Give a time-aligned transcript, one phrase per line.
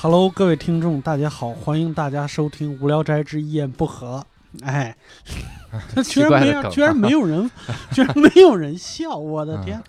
[0.00, 4.24] Hello，各位听众，大家好，欢迎大家收听《无聊斋之一言不合》。
[4.64, 4.96] 哎，
[6.06, 7.50] 居然没有，居然没有人，
[7.90, 9.82] 居然没有人笑，我的天！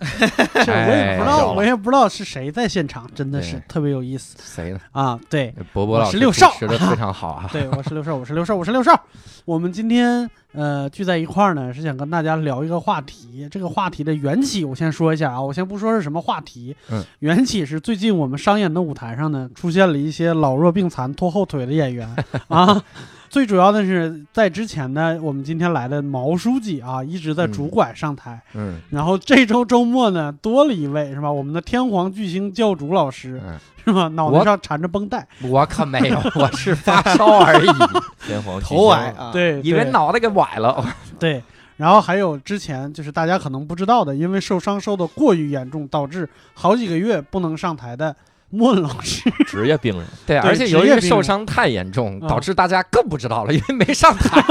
[0.52, 4.36] 这我也不知道，我也不知道是谁在现场，真的是特别有意思。
[4.42, 4.80] 谁呢？
[4.90, 7.48] 啊，对，博博老师六少，说的非常好啊。
[7.54, 9.00] 对，我是六少，我是六少，我是六少。
[9.44, 13.48] 我们今天呃聚在一块儿呢，是想跟大家聊一个话题。
[13.50, 16.74] 这个话题的缘起，我先说一下啊，我先不说是什么话题。
[16.90, 22.08] 嗯，缘起是最近我们商演的舞台上呢，出现了一些老弱病残、拖后腿的演员
[22.48, 22.82] 啊。
[23.28, 28.40] 最主要的是，在之前呢，我们今天来的毛书记啊，一直在拄拐上台。
[28.54, 31.30] 嗯，然后这周周末呢，多了一位是吧？
[31.30, 33.40] 我们的天皇巨星教主老师
[33.84, 34.08] 是吧？
[34.08, 35.24] 脑袋上缠着绷带。
[35.42, 37.68] 我可没有，我是发烧而已。
[38.26, 40.84] 天皇头癌啊，对，以为脑袋给崴了。
[41.20, 41.42] 对，
[41.76, 48.16] 然后还有之前就是大家可能不知道的，因为受伤受的过于严重，导致好几个月不能上台的。
[48.52, 54.42] 莫老师， 职业病人， 对，而且由于受伤太严重，导致大家更不知道了，因为没上台。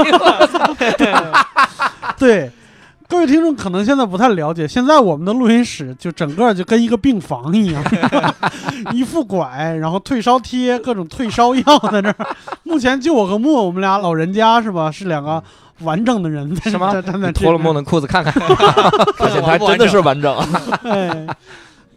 [2.16, 2.50] 对，
[3.06, 7.84] 各位听众可能现在不太了解，现在我们的录音室就整个就跟一个病房一样，
[8.94, 12.16] 一副拐，然后退烧贴，各种退烧药在那儿。
[12.62, 14.90] 目前就我和莫，我们俩老人家是吧？
[14.90, 15.44] 是两个
[15.82, 17.02] 完整的人，什么？
[17.32, 18.32] 脱了梦的裤子看看，
[19.16, 20.36] 发现 他真的是完整。
[20.84, 21.26] 哎。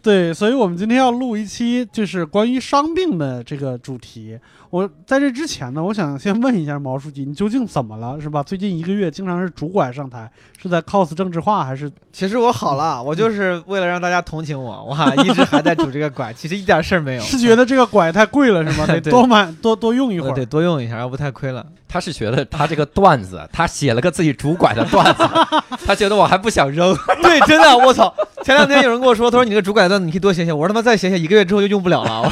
[0.04, 4.38] 对，所以我们今天要录一期就是关于伤病的这个主题。
[4.68, 8.42] 我在这之前呢，我想先问一下毛书记，你究竟怎么了，是吧？
[8.42, 11.90] 最近一个月经常是拄拐上台，是在 cos 政治化还是？
[12.12, 14.94] 其实我好了，我就是为了让大家同情我，我
[15.24, 17.22] 一直还在拄这个拐，其实一点事儿没有。
[17.22, 18.84] 是觉得这个拐太贵了是吗？
[18.92, 21.64] 得多买多多用一会儿，得多用一下，要不太亏了。
[21.88, 25.22] 他是觉得他这个段子，他写了个自己拄拐的段子，
[25.86, 26.94] 他觉得我还不想扔。
[27.22, 28.12] 对，真的，我操！
[28.44, 30.52] 前两天有人跟我说，他说你这个拄拐段你可以多写写。
[30.52, 32.30] 我说他妈再写写，一个月之后就用不了了。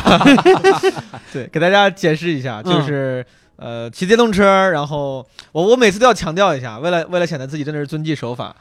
[1.32, 3.24] 对，给大家解释一下，就是
[3.56, 8.54] 呃，骑电动车，然后我我每次都要强调一下，为了为了显得自己真的是遵纪守法。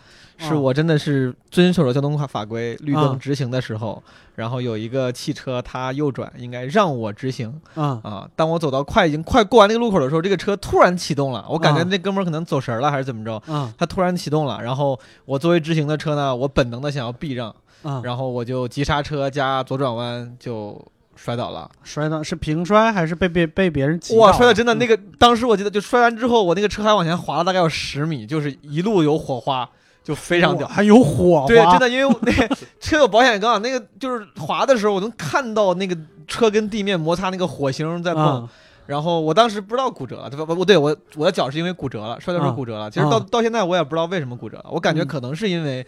[0.47, 4.01] 是我真的是遵守了交通法法规，绿灯直行的时候，
[4.35, 7.61] 然后有一个汽车它右转，应该让我直行。
[7.75, 8.29] 啊啊！
[8.35, 13.35] 当我走到快已经快过完那个路口的时候，这个车突然启动了，我感觉那哥们儿可能走神了还是怎么着？
[13.45, 13.71] 啊！
[13.77, 17.55] 他突然启动了，然后我作为直行的车呢，我本能的想要避让，
[18.03, 20.83] 然后我就急刹车加左转弯就
[21.15, 21.69] 摔倒了。
[21.83, 24.17] 摔倒是平摔还是被被被别人挤？
[24.17, 24.31] 哇！
[24.31, 29.69] 摔的真的那个，当时我记得就摔完之后，我那个车还往前滑了大概有十米，就是一路有火花。
[30.03, 32.31] 就非常屌，还有火，对，真的，因为那
[32.79, 35.97] 车有保险杠，那个就是滑的时候，我能看到那个
[36.27, 38.47] 车跟地面摩擦那个火星在蹦，
[38.87, 40.55] 然后我当时不知道骨折了，对不？
[40.55, 42.89] 不对，我我的脚是因为骨折了，摔的时候骨折了。
[42.89, 45.85] 其实到到现在我也不知道为什么骨折了，我感觉可能是因为。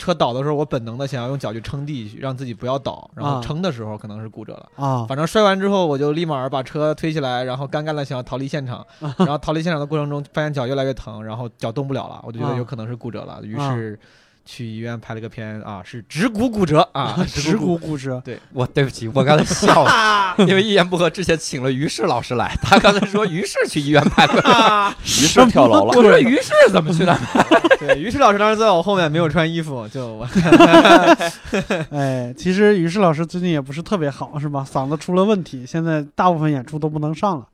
[0.00, 3.10] 车倒的时候，我本能的想要用脚去撑地，让自己不要倒。
[3.14, 5.04] 然后撑的时候可能是骨折了啊。
[5.06, 8.84] 反正摔完之后，我就立马把车推起来，然后干干的想要逃离现场。
[9.18, 14.00] 然后逃离现场的过程中，发现脚越来越疼，然后脚动不了了，我就觉得有可能是骨折了，于是。
[14.44, 18.20] 去医院拍了个片啊，是指骨骨折啊， 指骨骨折。
[18.24, 24.40] 对我对不起，我刚才笑了， 因为一言不合之前请了于适老师来，他刚才说于适去医院拍过，
[25.04, 25.92] 于适跳楼了。
[25.96, 27.16] 我说于适怎么去的？
[27.78, 30.28] 对，于适老师当时在我后面没有穿衣服，就我。
[31.90, 34.66] 哎，其实于适老师最近也不是特别好，是吧？
[34.70, 37.46] 嗓子出了问题，现在大部分演出都不能上了。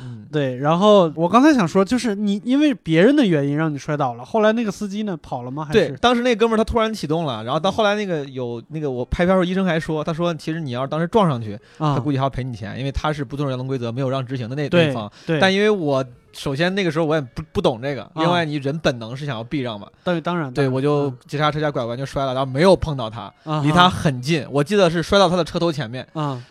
[0.00, 5.64] 嗯，对，然后我刚才想说，就是你因为别人的原因让你摔倒了，后来那个司机呢跑了吗？
[5.64, 15.10] 还是对，当时那哥们儿他突然启动了，然后到后来那个有那个我拍片时候医生还说，他说其实你要是当时撞上去，他估计还要赔你钱，因为他是不遵守交通规则，没有让直行的那对方。
[15.26, 16.04] 对，但因为我。
[16.32, 26.06] 首先那个时候我也不不懂这个，另外你人本能是想要避让嘛，对，当然，对我就急刹车加拐弯就摔了，然后没有碰到他，离他很近，我记得是摔到他的车头前面，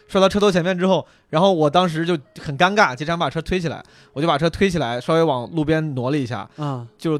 [0.07, 3.83] 摔到车头前面之后，然后我当时就很尴尬，急刹把车推起来，
[4.13, 6.49] 我就把车推起来，稍微往路边挪了一下，
[6.97, 7.19] 就。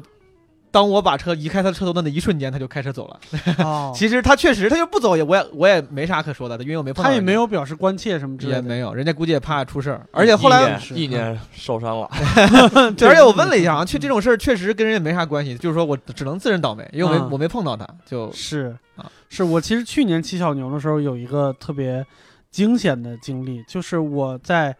[0.78, 3.18] 当我把车移开他车头的那一瞬间，他就开车走了。
[3.64, 7.10] 哦， 其实他确实，他就不走也，我也我也没啥可说的，因为我没碰到。
[7.10, 10.06] 他也没有表示关切什么之类的，也没有，人家估计也怕出事儿。
[10.12, 12.08] 而且后来 一年受伤了，
[13.02, 22.06] 而且我问了一下啊，确这种事儿确实跟人家没啥关系，就是说我只能自认倒霉，因为我没我没碰到他，就是啊，是我其实去年骑小牛的时候有一个特别
[22.52, 24.76] 惊险的经历，就是我在。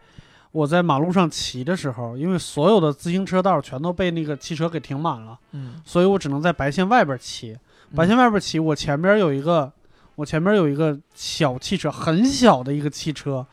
[0.51, 7.55] 我在马路上骑的时候，因为所有的自行车道全都被那个汽车给停满了，嗯，所以我只能在白线外边骑。
[7.95, 9.71] 白线外边骑，我前边有一个，
[10.15, 13.45] 我前边有一个小汽车，很小的一个汽车，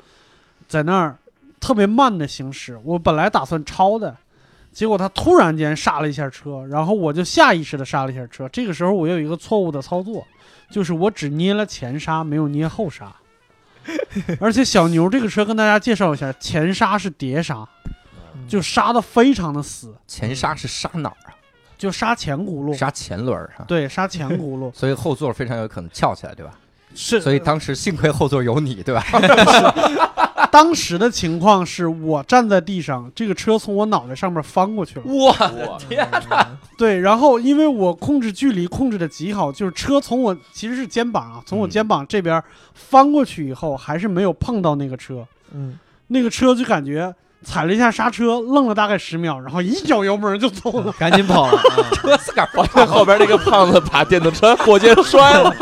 [0.66, 1.19] 在那儿
[1.60, 2.81] 特别慢的行驶。
[2.84, 4.16] 我本来打算超的，
[4.72, 8.48] 结果他突然间刹了一下车，然后我就下意识的刹了一下车。
[8.48, 10.26] 这个时候我有一个错误的操作，
[10.70, 13.14] 就是我只捏了前刹，没有捏后刹。
[14.41, 17.67] 而且小牛这个车跟大家介绍一下，前刹是碟刹，
[18.49, 21.35] 就刹的非常的死，前刹是刹哪儿啊？
[21.79, 23.65] 就刹前轱辘，刹前轮儿哈。
[23.69, 26.53] 对，刹前轱辘 所以后座非常有可能翘起来，对吧？
[26.96, 27.20] 是。
[27.20, 29.04] 所以当时幸亏后座有你，对吧？
[30.50, 35.02] 当时的情况是我站在地上，这个车从我脑袋上面翻过去了。
[35.04, 36.46] 我的天哪！
[36.78, 47.14] 对，然后因为我控制距离控制的极好，就是车从我其实是肩膀啊，从我嗯肩膀这边翻过去以后，还是没有碰到那个车，嗯，那个车就感觉
[47.44, 50.93] 踩了一下刹车，愣了大概十秒，然后一脚油门就走了。
[50.98, 51.58] 赶紧跑了。
[51.58, 51.62] 啊
[51.93, 55.54] 车自个儿跑了 后边那个胖子把电动车火箭摔了，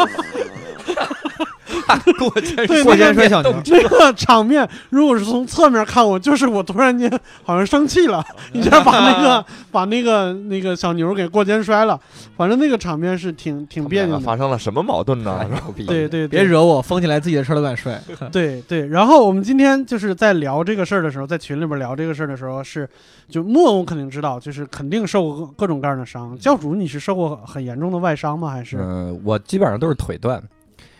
[2.18, 7.10] 过肩摔过肩摔小牛，那个场面，如果是从侧面看我，就是我突然间
[7.42, 11.98] 好像生气了， 一下把那个把那个那个小牛给过肩摔了，
[12.36, 14.20] 反正那个场面是挺挺别扭的。
[14.20, 15.40] 发生了什么矛盾呢！
[15.76, 18.00] 对对，对别惹我，封起来自己的车都敢摔。
[18.32, 22.88] 对对，然后我们今天就是在聊这个事儿的时候，在群里边聊这个事儿的时候，是
[23.28, 26.36] 就莫文我肯定知道，就是肯定受过各各种各样的伤。
[26.38, 28.50] 教主，你是受过很严重的外伤吗？
[28.50, 28.76] 还是？
[28.78, 30.42] 嗯，我基本上都是腿断，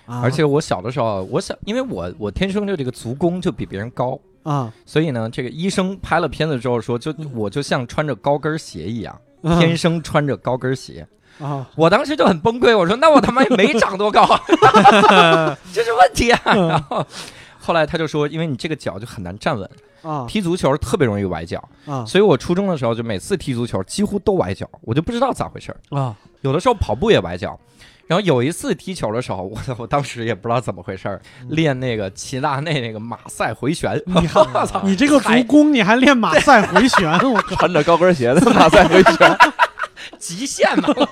[0.07, 0.21] 啊。
[0.23, 9.59] 而且我小的时候，我小，因为我我天生就这个足弓就比别人高，啊，所以呢，这个医生拍了片子之后说，就我就像穿着高跟鞋一样，嗯。
[9.59, 11.07] 天生穿着高跟鞋。
[11.41, 14.25] 啊，我当时就很崩溃，我说那我他妈也没长多高，
[15.73, 16.41] 这是问题啊。
[16.45, 16.69] 嗯。
[16.69, 17.05] 然后
[17.59, 19.69] 后来他就说，因为你这个脚就很难站稳，
[20.03, 20.27] 啊。
[20.29, 22.05] 踢足球特别容易崴脚，啊。
[22.05, 25.99] 所以我初中的时候就每次踢足球几乎都崴脚，我就不知道咋回事儿。
[25.99, 26.17] 啊。
[26.43, 27.59] 有的时候跑步也崴脚。
[28.07, 37.41] 然后有一次踢球的时候，我我当时也不知道怎么回事儿，练那个齐达内那个马赛回旋，你我操， 你这个足弓，你还练马赛回旋，我！
[37.43, 39.39] 穿着高跟鞋的马赛回旋，
[40.19, 40.89] 极限嘛！
[40.97, 41.07] 我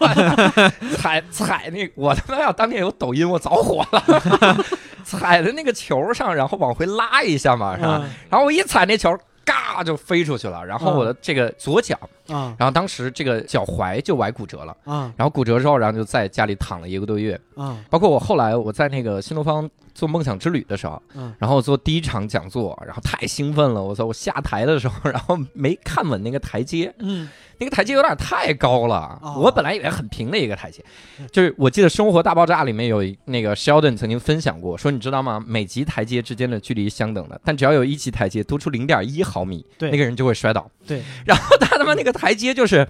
[0.96, 4.64] 踩踩那，我他妈要当年有抖音，我早火了。
[5.04, 8.00] 踩在那个球上，然后往回拉一下嘛，是吧？
[8.02, 10.64] 嗯然后我一踩那球，嘎就飞出去了。
[10.64, 11.98] 然后我的这个左脚，
[12.32, 14.76] 啊然后当时这个脚踝就崴骨折了。
[14.84, 17.38] 啊然后骨折之后，然后就在家里躺了一个多月。
[17.54, 24.06] 啊包括我后来我在那个新东方做梦想之旅的时候，嗯然后做第一场讲座，然后太兴奋了，我操！
[24.06, 29.18] 我下台的时候，然后没看稳那个台阶，嗯那个台阶有点太高了。
[29.22, 30.82] 哦我本来以为很平的一个台阶，
[31.30, 35.42] 就是我记得《生活大爆炸》里面有那个 Sheldon 曾经分享过，说你知道吗？
[35.46, 40.68] 每级台阶之间的距离相等的，但只要有一级台阶多出零点一毫米，对那个人就会摔倒。
[40.86, 42.86] 对，然后他他妈那个台阶就是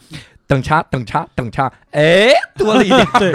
[0.47, 3.07] 等差等差等差，哎， 多了一点。
[3.19, 3.33] 对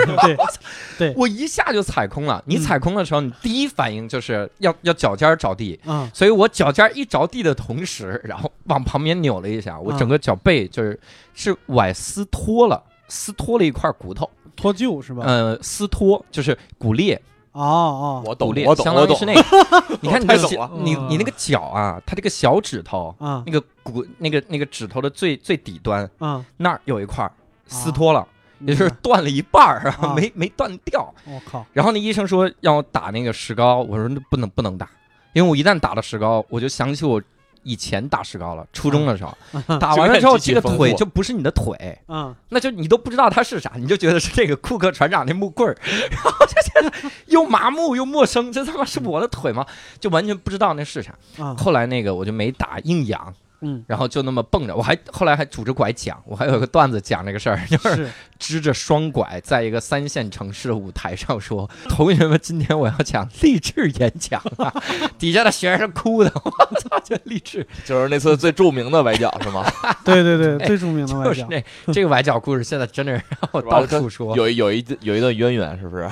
[0.99, 2.43] 对 我一下就踩空了。
[2.45, 10.99] 你嗯踩空的时候，你第一反应就是要要脚尖儿着地，嗯所以我脚尖儿一着地的同时， 然后往旁边扭了一下，我整个脚背就是
[11.33, 14.29] 是崴撕脱了，撕脱了一块骨头。
[14.55, 15.23] 脱臼是吧？
[15.25, 17.19] 呃，撕脱就是骨裂，
[17.57, 19.25] 哦哦我懂骨，裂我懂，我懂相当于是。
[19.25, 19.97] 那个。
[20.01, 23.15] 你看 你你嗯你那个脚啊，它这个小指头。
[23.19, 26.45] 啊那个骨，那个那个指头的最最底端啊！
[26.57, 27.31] 那儿有一块儿
[27.65, 28.27] 撕脱了，
[28.59, 31.13] 也就是断了一半儿，啊没没断掉。
[31.25, 34.89] 我靠，然后那医生说让我打那个石膏，我说那不能不能打，
[35.33, 37.21] 因为我一旦打了石膏，我就想起我
[37.67, 39.37] 以前打石膏了，初中的时候，
[39.77, 45.77] 打完了之后这个腿就不是你的腿，嗯那就你都不知道它是啥，你就觉得是这个库克船长那木棍儿，
[46.09, 49.65] 然后就觉得 又麻木又陌生，这他妈是我的腿吗？
[49.99, 51.13] 就完全不知道那是啥。
[51.37, 53.33] 啊后来那个我就没打，硬养。
[53.61, 64.73] 嗯然后就那么蹦着，我还后来还拄着拐讲，我还有个段子讲这个事儿， 就是是支着双拐，在一个三线城市的舞台上说：“同学们，今天我要讲励志演讲啊！”
[65.17, 69.65] 底下的学生哭的，我操，这励志就是那次最著名的崴脚是吗？
[70.05, 74.35] 对对对，最著名的崴脚就是那这个崴脚故事，现在真的是让我到处说。
[74.35, 76.07] 有有一有一段渊源，是不是？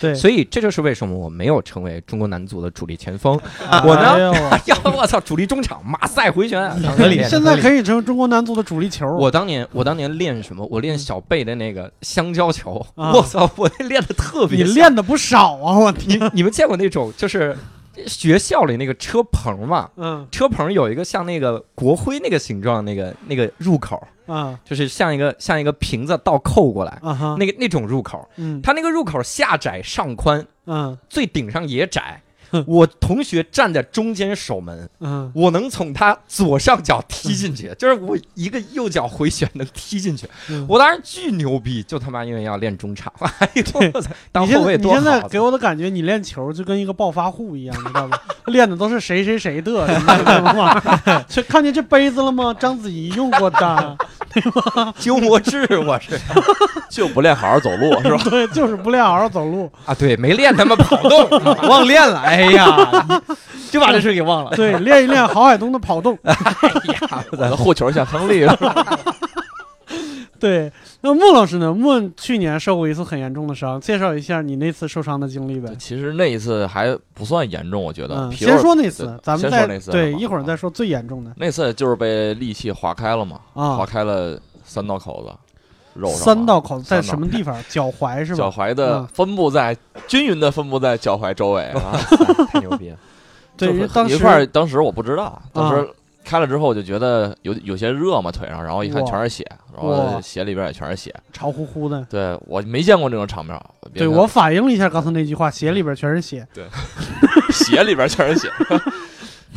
[0.00, 3.36] 对，所以这就是为什么我没有成为中国男足的主力前锋。
[3.68, 9.06] 啊我呢哎 呀，我操，主力中场马赛回旋，合理现在可以成为中国男足的主力球。
[9.16, 10.66] 我当年我当年练什么？
[10.70, 12.84] 我练小贝的那个香蕉球。
[12.94, 15.78] 啊我操，我练的特别你练的不少啊！
[15.78, 17.56] 我你天，你们见过那种就是
[18.06, 19.90] 学校里那个车棚嘛？
[19.96, 32.33] 嗯车棚有一个像那个国徽那个形状那个那个入口，啊就是像一个像一个瓶子倒扣过来，啊哈，那个那种入口，嗯它那个入口下窄上宽，嗯最顶上也窄哼。
[32.66, 40.28] 我同学站在中间守门，嗯我能从他左上角踢进去，就是我一个右脚回旋能踢进去。
[40.48, 43.62] 嗯，我当时巨牛逼，就他妈因为要练中场，哎呦，
[44.32, 45.28] 当后卫多好你现在。
[45.28, 48.18] 给我的感觉，你练球就跟一个暴发户一样，你知道吗？
[48.46, 50.80] 练的都是谁谁谁的，你知道吗？
[51.28, 52.54] 这看见这杯子了吗？
[52.54, 53.96] 章子怡用过的，
[54.32, 54.42] 对
[54.98, 56.20] 鸠摩智，我是
[56.90, 58.20] 就不练好好走路是吧？
[58.30, 59.70] 对，就是不练好好走路。
[59.86, 61.28] 啊，对，没练他妈跑动，
[61.68, 63.22] 忘练了，哎呀，
[63.70, 64.50] 就把这事给忘了。
[64.56, 66.18] 对，练一练郝海东的跑动。
[66.24, 68.98] 哎呀，咱的护球像亨利是吧？
[70.38, 70.70] 对，
[71.00, 71.72] 那穆老师呢？
[71.72, 75.74] 穆去年受过一次很严重的伤，介绍一下你那次受伤的经历呗。
[75.78, 78.14] 其实那一次还不算严重，我觉得。
[78.16, 83.86] 嗯，先说那次，咱们再先说那次对一会儿再说最严重的那次就是被利器划开了嘛，啊划。
[83.86, 85.32] 开了三道口子，
[85.94, 87.56] 肉上三道口子在什么地方？
[87.68, 88.50] 脚踝 是脚？
[88.50, 91.98] 踝的嗯分布在均匀的分布在脚踝周围啊。
[92.50, 92.96] 太牛逼了！
[93.56, 95.88] 对，因为当时一块，当时我不知道，当啊时
[96.24, 101.14] 开了之后我就觉得有有些热嘛腿上，然后一看全是血，然后鞋里边也全是血。
[101.32, 102.04] 潮乎乎的。
[102.10, 103.58] 对我没见过这种场面，
[103.92, 106.46] 对我反应了一下刚才那句话，鞋里边全是血。
[106.54, 106.64] 对
[107.52, 108.50] 鞋里边全是血。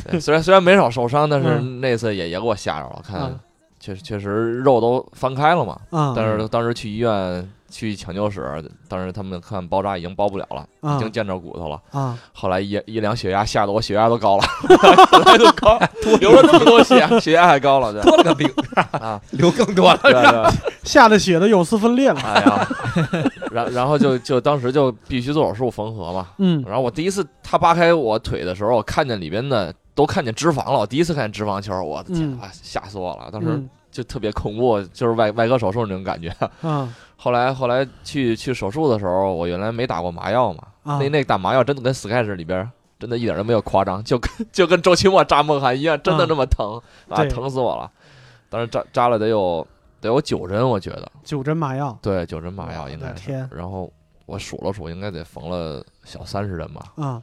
[0.09, 3.39] 对，虽然虽然没少受伤，但是嗯那次也也给我吓着了，看嗯
[3.79, 5.77] 确实确实肉都翻开了嘛。
[5.89, 11.79] 啊，但是当时去医院去抢救室，当时他们看包扎已经包不了了，已啊经见着骨头了。
[11.91, 15.79] 啊，后来一一量血压，吓得我血压都高了， 血压都高，
[16.19, 18.49] 流了那么多血，血压还高了，对 多了个病，
[18.91, 19.99] 啊，流更多了。
[20.01, 20.51] 对对，
[20.83, 22.19] 吓得血都有丝分裂了。
[22.21, 22.67] 哎呀，
[23.51, 26.27] 然然后就就当时就必须做手术缝合嘛。
[26.37, 33.29] 嗯然后我第一次他扒开我腿的时候，我看见里边的都看见脂肪了，我第一次看见脂肪球，我的天嗯啊，吓死我了！
[33.31, 36.31] 当时嗯就特别恐怖，就是外外科手术那种感觉。
[36.61, 47.91] 嗯 后来后来去去手术的时候，我原来没打过麻药嘛，啊那那打麻药真的跟 Sketch 里边真的一点都没有夸张，就跟 就跟周奇墨扎梦涵一样，真的啊那么疼啊，疼死我了。
[48.49, 49.65] 当时扎扎了得有
[49.99, 51.97] 得有九针，我觉得九针麻药。
[52.03, 53.13] 对九针麻药应该是。
[53.13, 53.91] 的天然后
[54.27, 56.93] 我数了数，应该得缝了小三十针吧。
[56.97, 57.21] 啊！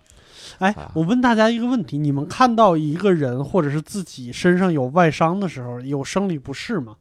[0.59, 6.97] 哎啊，我问大家一个问题：你们看到一个人或者是自己身上有外伤的时候，有生理不适吗？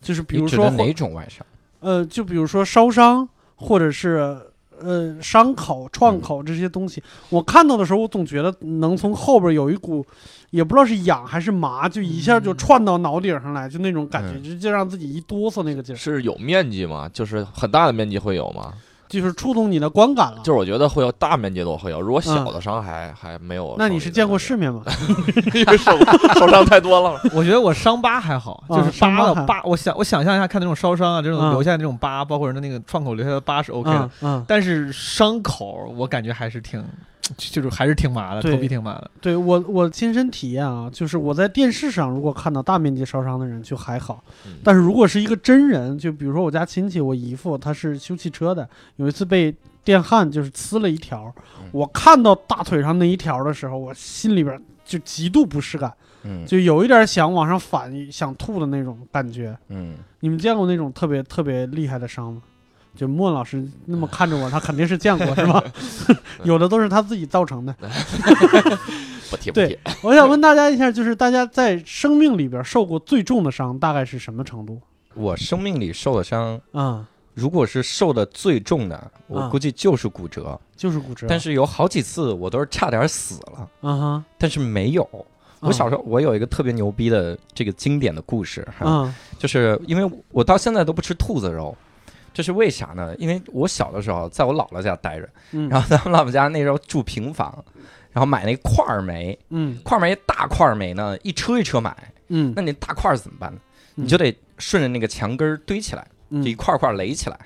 [0.00, 1.44] 就是比如说哪种外伤？
[1.80, 4.38] 呃，就比如说烧伤，或者是
[4.78, 10.04] 呃伤口、创口这些东西，我看到的时候，我总觉得能从后边有一股，
[10.50, 17.08] 也不知道是痒还是麻，就一下就窜到脑顶上来，就那种感觉，嗯就就让自己一哆嗦那个劲儿，是有面积吗？
[17.12, 18.74] 就是很大的面积会有吗？
[19.08, 20.38] 就是触动你的观感了。
[20.44, 23.68] 就是我觉得会有大面积的我会有，如果小的伤还、还没有。
[23.70, 24.82] 嗯那你是见过世面吗？
[25.54, 25.92] 因 为手
[26.34, 27.20] 受伤太多了。
[27.34, 36.82] 我觉得我伤疤还好，啊就是疤的疤，我想我想象一下，看那种烧伤啊，这种嗯留下的这种疤，包括人的那个创口留下的疤是 OK 的嗯，嗯，但是伤口我感觉还是挺，
[37.36, 39.10] 就是还是挺麻的，头皮挺麻的。
[39.20, 55.92] 对我我亲身体验啊，就是我在电视上如果看到大面积烧伤的人就还好，嗯但是如果是一个真人，就比如说我家亲戚，我姨父他是修汽车的，有一次被电焊就是呲了一条，嗯我看到大腿上那一条的时候，我心里边就极度不适感，
[56.22, 59.56] 嗯就有一点想往上反、想吐的那种感觉。
[59.68, 62.42] 嗯，你们见过那种特别特别厉害的伤吗？
[62.96, 65.62] 就莫老师那么看着我，他肯定是见过，是吧？
[66.44, 67.74] 有的都是他自己造成的。
[69.30, 74.80] 不提不提，我想问大家一下，就是大家在生命里边受过最重的伤大概是什么程度？
[75.14, 80.58] 我生命里受的伤，啊、如果是受的最重的，我啊估计就是骨折。
[80.76, 81.26] 就是骨折。
[81.28, 85.08] 但是有好几次我都是差点死了，嗯哼，但是没有。
[85.60, 91.74] 我小时候我有一个特别牛逼的这个经典的故事哈，嗯就是因为我到现在都不吃兔子肉，
[92.36, 93.14] 这是为啥呢？
[93.16, 97.64] 因为我小的时候在我姥姥家待着，嗯，然后咱们姥姥家那时候住平房，
[98.12, 101.96] 然后买那块儿煤，嗯块儿煤大块儿煤呢，一车一车买，
[102.28, 103.58] 嗯，那你大块儿怎么办呢？
[103.96, 107.38] 嗯你就得顺着那个墙根儿堆起来，嗯就一块儿块儿垒起来。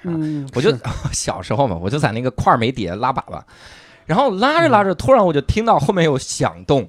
[0.57, 0.77] 我就
[1.15, 3.41] 小时候嘛，我就在那个块儿煤底下拉粑粑，
[4.07, 6.89] 然后拉着嗯拉着，突然我就听到后面有响动，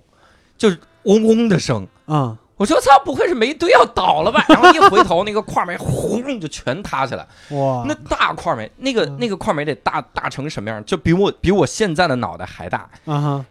[0.57, 1.87] 就是嗡嗡的声。
[2.07, 4.45] 啊我说操，不会是煤堆要倒了吧？
[4.47, 7.27] 然后一回头，那个块煤轰就全塌下来。
[7.57, 10.85] 哇，那大块煤，那个嗯那个块煤得大大成什么样？
[10.85, 12.87] 就比我比我现在的脑袋还大。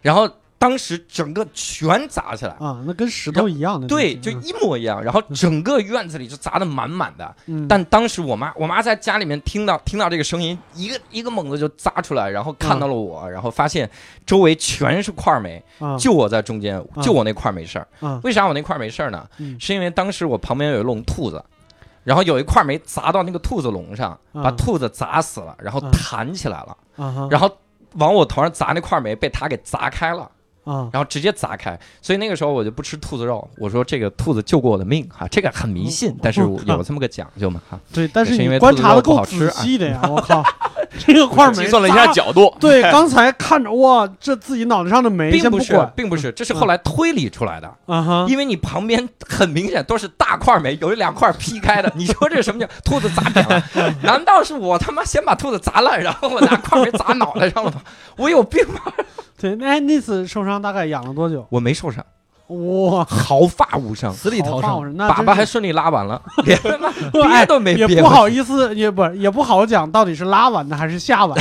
[0.01, 0.29] 然后
[0.61, 5.03] 当时整个全砸起来，啊，那跟石头一样的对，就一模一样。
[5.03, 7.35] 然后整个院子里就砸得满满的。
[7.47, 13.89] 嗯，但当时我妈，我妈在家里面听到听到这个声音，一个一个猛子就砸出来，然后看到了我，然后发现
[14.23, 17.87] 周围全是块儿煤，啊就我在中间，就我那块儿没事儿。
[17.99, 19.27] 啊为啥我那块儿没事儿呢？
[19.39, 21.43] 嗯是因为当时我旁边有一笼兔子。
[22.03, 26.75] 然后有一块煤砸到那个兔子笼上，啊把兔子砸死了，然后啊弹起来了，
[27.29, 27.47] 然后
[27.93, 30.27] 往我头上砸那块煤被它给砸开了，
[30.63, 31.79] 啊然后直接砸开。
[32.01, 37.79] 所以那个时候我就不吃兔子肉，我说这个兔子救过我的命哈，这个很迷信，但是有这么个讲究嘛哈。
[37.93, 40.43] 对，但是是因为观察的够仔好吃啊细的呀，我靠，
[40.99, 47.67] 这个块计煤算了一下角度，对，刚才看着哇，这自己脑袋上的煤并不是，并不是，这是后来推理出来的。
[47.85, 53.63] 啊哈，因为你旁边很明显都是大块煤，有一两块劈开的，你说这什么叫兔子砸扁了？
[54.03, 57.81] 难道是我他妈先把兔子砸烂，然后我拿块煤砸脑袋上了吗？
[58.17, 58.81] 我有病吗？
[59.39, 61.47] 对，那那次受伤大概养了多久？
[61.49, 62.05] 我没受伤，
[62.51, 64.95] 哇，毫发无伤，死里逃生。
[64.97, 71.37] 那粑粑还顺利拉完了， 憋都没憋也不好意思，也不也不好讲到底是拉完的还是下完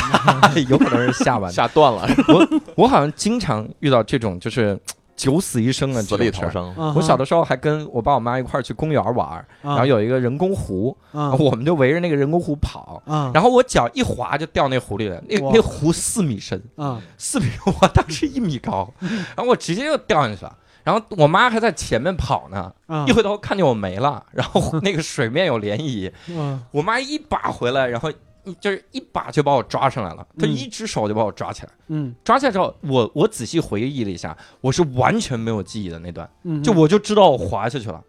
[0.52, 0.60] 的。
[0.70, 1.52] 有可能是下完的。
[1.52, 4.78] 下断了，我我好像经常遇到这种就是
[5.16, 6.16] 九死一生的死。
[6.16, 6.72] 里逃生。
[6.76, 17.46] 我我小的时候还跟我爸我妈一块儿去公园玩儿，然后有一个人工湖，啊我们就围着那个人工湖跑，啊然后我脚一滑就掉那湖里了，那那湖四米深，啊四米，
[17.80, 20.56] 我当时一米高，然后我直接就掉进去了。
[20.90, 28.10] 然后我妈还在前面跑呢，啊一回头看见我没了，然后那个水面有涟漪， 嗯我妈一把回来，然后
[28.60, 31.68] 就是一把就把我抓上来了，她嗯一只手就把我抓起来。
[31.88, 38.02] 嗯抓起来之后，我我仔细回忆了一下，我是完全没有记忆的那段，嗯，就我就知道我滑下去了。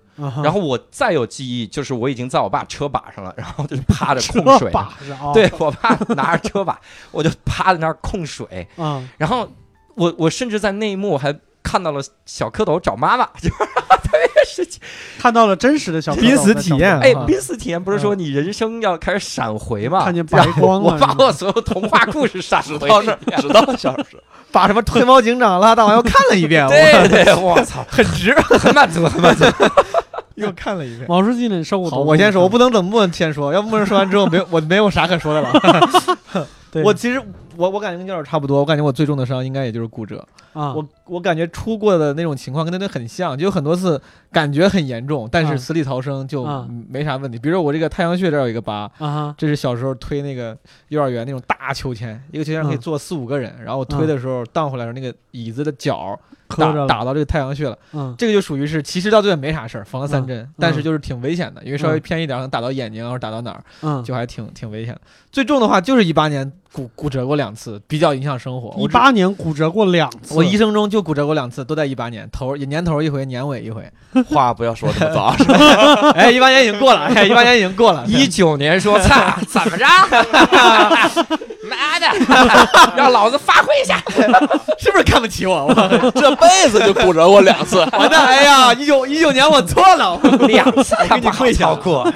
[0.44, 4.72] 然后我再有记忆，就是我已经在我爸车把上了，然后就是趴着 控水。
[5.34, 6.80] 对我爸拿着车把，
[7.12, 8.68] 我就趴在那儿控水。
[8.78, 9.50] 啊然后
[9.96, 14.80] 我我甚至在那一幕还看到了小蝌蚪找妈妈，就是特别神奇。
[15.20, 20.04] 看到了真实的小濒死体验哎啊，濒死体验不是说你人生要开始闪回吗？
[20.04, 24.18] 看见白光了我把我所有童话故事闪回到那儿，直到小时，
[24.52, 29.46] 把什么黑猫警长、邋遢王又看了一遍，对对，我操，很值，很满足，很满足。
[30.36, 31.06] 又看了一遍。
[31.08, 35.54] 毛书记，你受过好，我先说，我不能等木问先说，要不木问说完之后没有我没有啥可说的了。
[36.72, 37.22] 对我其实
[37.58, 40.26] 我我感觉跟教授差不多，我感觉我最重的伤应该也就是骨折。
[40.54, 47.40] 啊，我我感觉出过的那种情况跟那那很像，就有很多次感觉很严重，但啊是死里逃生就啊没啥问题。
[47.40, 50.58] 比如说我这个太阳穴这儿有一个疤，啊这是小时候推那个
[50.90, 56.20] 幼儿园那种大秋千，一个秋千可以嗯坐四五个人，然后我推的时候荡回来的时候，那个椅子的脚磕着了，
[56.58, 57.78] 打打到这个太阳穴了。
[57.94, 65.02] 嗯这个就属于是，其实到最后没啥事儿，缝了三针，但是嗯就是挺危险的，因为稍微嗯偏一点，可能打到眼睛或者打到哪儿，嗯，就还挺挺危险的。
[65.32, 68.76] 最重的话就是一八年骨骨折过两次，比较影响生活。
[68.82, 73.90] 一八年骨折过两次，我一生中就骨折过两次，都在一八年，头年头一回，年尾一回。
[74.28, 75.34] 话不要说这么早，
[76.16, 78.06] 哎，一八年已经过了，哎，一八年已经过了。
[78.12, 79.86] 一九年说操，怎么着？
[81.72, 82.08] 妈的，
[82.96, 83.98] 让老子发挥一下。
[84.78, 85.66] 是不是看不起我？
[85.72, 87.80] 我这辈子就骨折过两次。
[87.94, 88.26] 完蛋！
[88.26, 90.20] 哎呀，一九一九年我错了。
[90.48, 92.08] 两次我给你跪下过，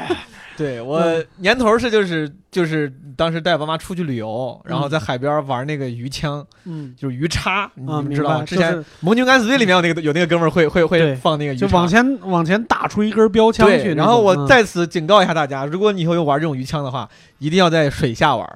[0.57, 1.03] 对我
[1.37, 8.43] 年头是就是就是当时带爸妈出去旅游，然后在海边玩那个鱼枪，嗯就是鱼叉，你们知道吗？
[8.45, 13.93] 之前就是《盟军敢死队》里面有那个有那个哥们儿会会会放那个鱼叉就往前往前打出一根标枪去。
[13.93, 17.07] 然后我嗯在此警告一下大家，如果你以后又玩这种鱼枪的话，
[17.39, 18.47] 一定要在水下玩，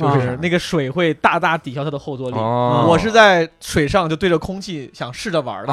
[0.00, 2.36] 就是啊那个水会大大抵消它的后坐力。
[2.36, 5.72] 哦我是在水上就对着空气想试着玩的。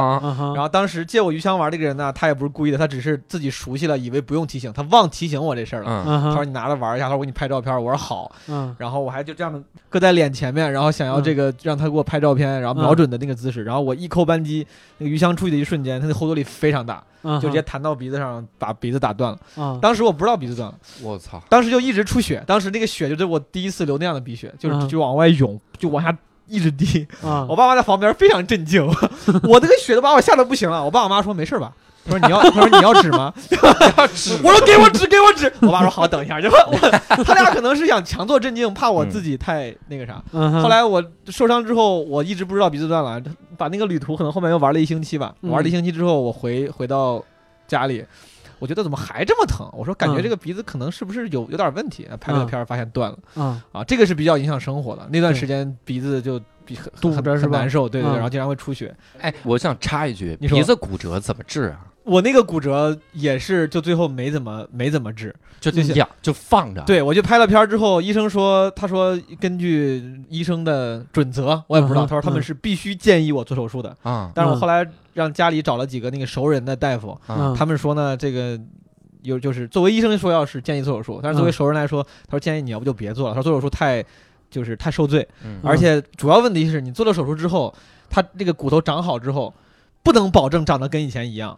[0.53, 6.03] 然后当时借我鱼枪玩这个人呢，他也不是故意的，他只是自己熟悉了，以为不用提醒，他忘提醒我这事儿了。
[6.05, 9.61] 他说你拿着玩一下，他说我给你拍照片，我说好，嗯然后我还就这样的
[9.97, 14.65] 搁在脸前面，然后想要这个让他给我拍照片，然后瞄准的那个姿势，然后我一扣扳机，
[14.99, 19.63] 那个鱼枪出去的一瞬间，它的后坐力非常大，嗯，就直接弹到鼻子上，把鼻子打断了。
[19.63, 26.15] 啊当时我不知道鼻子断了，我操，当时就一直出血，当时那个血就是我第一次流那样的鼻血，就是嗯就往外涌，就往下
[26.47, 27.07] 一直滴。
[27.23, 28.85] 啊我爸妈在旁边非常震惊，
[29.43, 30.83] 我那个血都把我吓得不行了。
[30.83, 31.73] 我爸我妈说没事吧？
[32.09, 33.33] 他说你要， 他说你要纸吗？
[33.97, 35.51] 要纸我说给我纸，给我纸。
[35.61, 36.39] 我爸说好，等一下。
[36.39, 36.77] 就我
[37.23, 40.23] 他俩可能是想强作镇静，怕我自己太那个啥。
[40.31, 43.21] 嗯后来我受伤之后，我一直不知道鼻子断了，
[43.57, 45.33] 把那个旅途可能后面又玩了一星期吧。
[45.41, 47.23] 嗯玩了一星期之后，我回回到
[47.67, 48.05] 家里，
[48.59, 49.69] 我觉得怎么还这么疼？
[49.73, 52.07] 我说感觉嗯这个鼻子可能是不是有有点问题？
[52.19, 55.07] 拍了个嗯片儿发现断了啊啊，这个是比较影响生活的。
[55.11, 58.95] 那段时间鼻子就比很很堵着是难受，对对然后经常会出血。
[59.19, 61.79] 哎，我想插一句，你说鼻子骨折怎么治啊？
[62.07, 65.35] 我那个骨折也是，就最后没怎么没怎么治。
[65.59, 73.97] 就就是养就放着，，对，我就拍了片儿之后，医生说，他说根据医生的准则，我也不知道，他说他们是必须建议我做手术的。
[74.35, 77.19] 但是我后来让家里找了几个那个熟人的大夫，
[77.57, 78.57] 他们说呢，这个
[79.23, 84.05] 有就是作为医生说要是建议做手术，但是作为嗯熟人来说，他说建议你要不就别做了，他说做手术太
[84.51, 85.59] 就是太受罪，嗯。
[85.63, 87.73] 而且主要问题是你做了手术之后，
[88.11, 89.51] 他这个骨头长好之后。
[90.07, 91.53] 不能保证长得跟以前一样。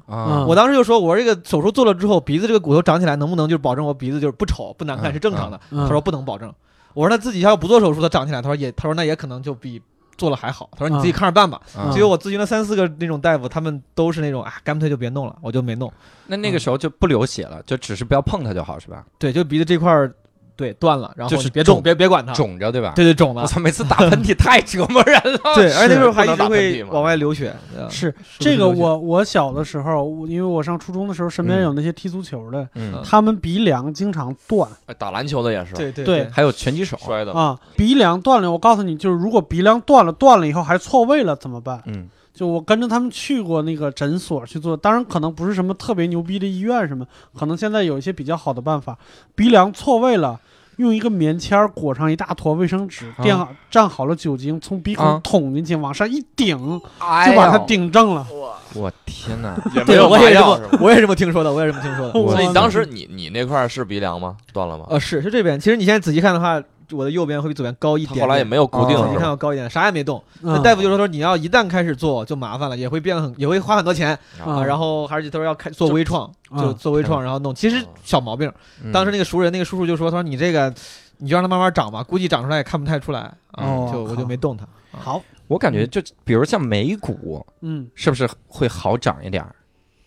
[0.48, 5.62] 我当时就说，我说这个手术做了之后，鼻子这个骨头长起来，能不能就是保证我鼻子就是不丑不难看嗯是正常的？
[5.70, 6.52] 嗯他说不能保证。
[6.96, 9.80] 我说他自己要不做手术，他长起来，他说也，他说那也可能就比
[10.18, 10.68] 做了还好。
[10.76, 11.62] 他说你自己看着办吧。
[11.78, 15.94] 啊结果我咨询了三四个那种大夫，他们都是那种啊，干脆就别弄了，我就没弄。
[16.26, 19.06] 那那个时候就不流血了，就只是不要碰它就好，是吧？
[19.20, 20.12] 对，就鼻子这块儿
[20.60, 22.92] 对，断了，然后就是别动，别别管它，肿着对吧？
[22.94, 25.40] 对对肿了，我操，每次打喷嚏 太折磨人了。
[25.56, 27.56] 对，而且那时候还一直会往外流血，
[27.90, 38.52] 是是这个我我小的时候，因为我上初中的时候，身边嗯有那些踢足球的，嗯，他们鼻梁经常断哎打篮球的也是对对对还有拳击手，摔的，啊，鼻梁断了。
[38.52, 41.82] 我告诉你，就是如果鼻梁断了，断了以后还错位了怎么办？
[41.86, 47.06] 嗯就我跟着他们去过那个诊所去做，当然可能不是什么特别牛逼的医院什么，
[47.38, 48.98] 可能现在有一些比较好的办法。
[49.36, 50.40] 鼻梁错位了，
[50.80, 56.58] 用一个棉签儿裹上一大坨卫生纸，啊垫好蘸好了酒精，从鼻孔啊捅进去，往上一顶，
[57.00, 58.26] 哎就把它顶正了。
[58.74, 59.54] 我天哪！
[59.74, 62.14] 对，也没有我也这么我也这么听说的，我也这么听说的。
[62.14, 64.38] 所以当时你你那块儿是鼻梁吗？
[64.54, 64.86] 断了吗？
[64.90, 66.62] 呃，是是这边，其实你现在仔细看的话，
[66.92, 68.26] 我的右边会比左边高一点点。
[68.26, 69.24] 后来也没有固定哦仔细看？
[69.28, 70.24] 要高一点，啥也没动。
[70.42, 74.64] 那嗯大夫就说说你要一旦开始做就麻烦了，也会变得很，也会花很多钱啊啊。
[74.64, 77.54] 然后而且他说要开做微创，啊就做微创，然后弄。
[77.54, 78.52] 其实小毛病，
[78.84, 80.74] 嗯当时那个熟人那个叔叔就说，他说你这个
[81.18, 83.22] 你就让它慢慢长吧，估计长出来也看不太出来
[83.52, 83.66] 啊。
[83.66, 84.68] 哦就我就没动它。
[84.92, 89.56] 好，我感觉就比如像美股，嗯是不是会好长一点儿？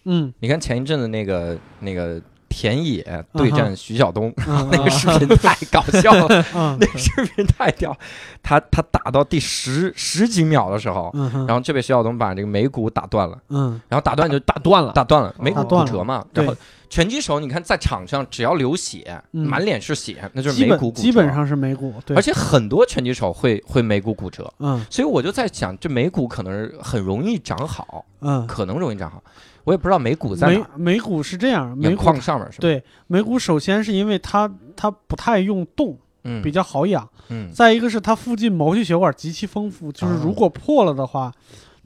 [0.05, 2.21] 嗯你看前一阵子那个那个
[2.53, 7.97] 田野对战徐晓东， 嗯那个视频太搞笑了，嗯 那个视频太屌。
[8.43, 16.25] 他他打到第十十几秒的时候，然后就被徐晓东把这个眉骨打断了，嗯然后打断就打断了，打断了，眉骨骨折嘛。
[16.33, 16.61] 对然后
[16.91, 21.03] 拳击手，你看在场上只要流血，嗯满脸是血，那就是眉骨骨折。
[21.03, 29.23] 基本，上是眉骨，对，而且很多拳击手会会眉骨骨折，嗯所以我就在想，这眉骨可能是很容易长好，嗯，可能容易长好。
[29.65, 37.09] 我也不知道眉骨在哪眉儿，眉骨是这样，眉眼眶上面是吧？，对眉骨首先是因为它它不太用动，嗯，比较好养。
[37.29, 37.51] 嗯。
[37.53, 41.33] 再一个是它附近毛细血管极其丰富，就是啊如果破了的话，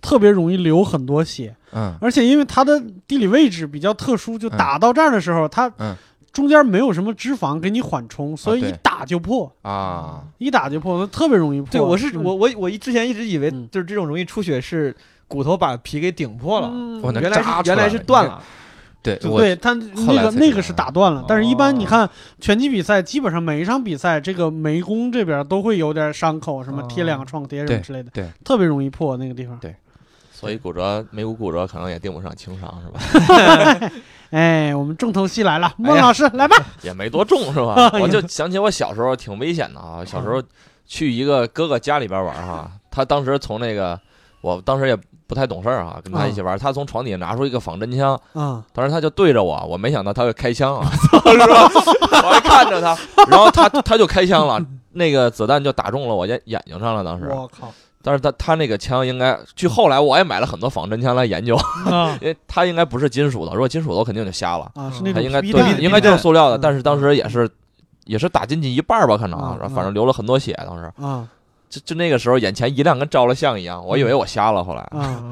[0.01, 1.55] 特别容易流很多血。
[1.73, 1.95] 嗯。
[2.01, 4.57] 而且因为它的地理位置比较特殊，就嗯。
[4.57, 5.95] 打到这儿的时候，它嗯。
[6.33, 11.71] 中间没有什么脂肪给你缓冲，所以一打就破，啊，一打就破，它特别容易破。
[11.73, 12.23] 对，我是嗯。
[12.23, 13.67] 我我我之前一直以为嗯。
[13.73, 14.95] 就是这种容易出血是
[15.29, 18.43] 骨头把皮给顶破了，嗯原来原来是断了。
[19.03, 22.11] 对，我对他那个那个是打断了，但是一般你哦看
[22.41, 29.57] 拳击比赛，基本上每一场比赛，这个眉弓这边都会有点伤口，什么贴两个创可贴什么之类的，对，特别容易破那个地方。
[29.59, 29.75] 对
[30.33, 33.91] 所以骨折眉骨骨折可能也定不上轻伤是吧？
[34.31, 36.57] 哎，我们重头戏来了，孟老师来吧。
[36.83, 37.91] 也没多重是吧？
[38.03, 40.43] 我就想起我小时候挺危险的啊，小时候
[40.85, 43.99] 去一个哥哥家里边玩哈，他当时从那个
[44.41, 51.09] 我当时也不太懂事儿啊，跟他一起玩，他从床底下拿出一个仿真枪，啊当时他就对着我，我没想到他会开枪啊，是
[51.47, 51.71] 吧？
[52.25, 52.97] 我还看着他，
[53.29, 54.61] 然后他他就开枪了，
[54.93, 57.27] 那个子弹就打中了我眼眼睛上了，当时。
[57.29, 61.57] 我靠但是他他那个枪应该，据后来我也买了很多仿真枪来研究，
[61.91, 64.71] 啊 因为他应该不是金属的，如果金属的我肯定就瞎了。
[64.77, 64.89] 啊！
[64.95, 67.51] 是那他应该对应该就是塑料的，嗯但是当时也是
[68.05, 71.27] 也是打进去一半儿吧，可能反正流了很多血，当时啊
[71.69, 74.83] 就就那个时候眼前一亮，跟照了相一样，我以为我瞎了，后来。
[74.99, 75.23] 啊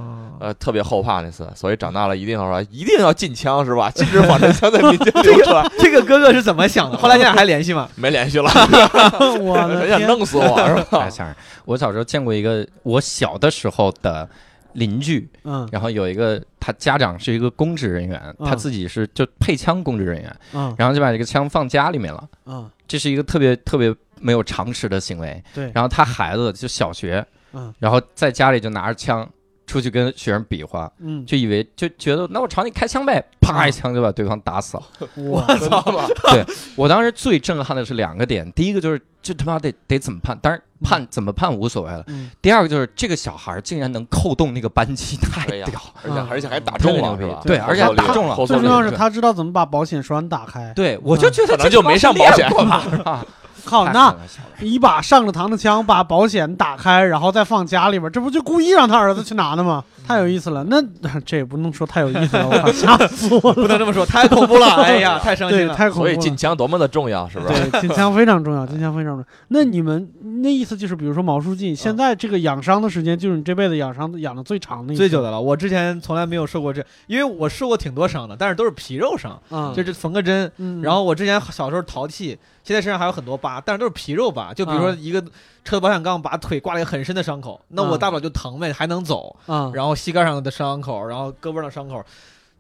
[0.40, 3.88] 呃，特别后怕那次，所以长大了一定要说，一定要禁枪是吧？
[3.92, 5.64] 禁止仿真枪在民间流传。
[5.79, 6.99] 这个哥哥是怎么想的？
[6.99, 7.88] 后来你俩还联系吗？
[7.94, 8.51] 没联系了，
[9.40, 10.09] 我的很想天！
[10.09, 10.99] 弄死我是吧？
[11.05, 11.35] 太吓人！
[11.64, 14.29] 我小时候见过一个我小的时候的
[14.73, 25.42] 邻居，嗯然后有一个他家长是一个公职人员，嗯他自己是就配枪公职人员，嗯然后就把这个枪放家里面了，嗯，这是一个特别特别没有常识的行为。
[25.55, 29.29] 对，然后他孩子就小学，嗯然后在家里就拿着枪
[29.66, 34.83] 出去跟学生比划，嗯，就以为就觉得那我朝你开枪呗，啪一枪就把对方打死了。
[35.14, 35.83] 我操
[36.33, 36.44] 对！
[36.77, 42.05] 我当时最震撼的是两个点，第一个就是这他妈得得怎么判，当然判怎么判无所谓了。
[42.09, 45.81] 嗯第二个就是这个小孩竟然能扣动那个扳机，太哎呀屌！
[46.03, 47.40] 而且而且还打中了是吧？
[47.42, 50.74] 对而且还打中了最重要是他知道怎么把保险栓打开。
[50.74, 53.24] 对，我就觉得可能就没上保险吧？
[53.64, 54.14] 靠，太那
[54.61, 59.83] 一把上了膛的枪把保险打开，然后再放家里边，这不就故意让他儿子去拿的吗？
[60.06, 60.64] 太有意思了。
[60.64, 60.80] 那
[61.24, 63.54] 这也不能说太有意思了， 我靠，吓死我了。
[63.54, 64.66] 不能这么说，太恐怖了！
[64.84, 65.74] 哎呀，太伤心，了。
[65.74, 66.12] 太恐怖了。
[66.12, 67.70] 所以禁枪多么的重要，是不是？
[67.70, 69.26] 对，禁枪非常重要，禁枪非常重要。
[69.48, 70.08] 那你们
[70.42, 80.50] 那意思就是，比如说毛书记，现在这个养伤的时间，就是你这辈子养伤养的最长的一，最久的了，我之前从来没有受过这，因为我受过挺多伤的，但是都是皮肉伤，嗯，就是缝个针。
[80.58, 84.52] 嗯，然后我之前小时候淘气，现在身上还有很多疤，但是都是皮肉疤。
[84.52, 85.22] 就比如说一个
[85.64, 89.34] 车的保险杠把腿挂了一个很深的伤口，那我嗯大不了就疼呗，还能走。
[89.46, 92.02] 啊，然后膝盖上的伤口，然后胳膊上的伤口，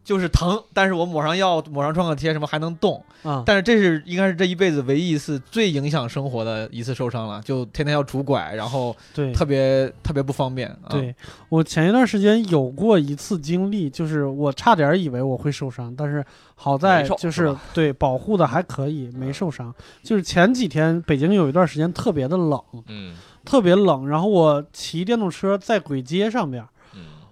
[0.04, 10.68] 就是疼，但是我抹上药、抹上创可贴什么还能动，啊，但是这是应该是这一辈子唯一一次最影响生活的一次受伤了，就天天要拄拐，然后对，特别特别不方便。
[10.68, 11.14] 啊、对
[11.48, 16.22] 我前一段时间有过一次经历，就是我差点以为我会受伤，但是
[16.54, 19.74] 好在就是是对保护的还可以，没受伤。
[20.02, 23.14] 就是前几天北京有一段时间特别的冷，嗯。
[23.44, 26.64] 特别冷，然后我骑电动车在簋街上边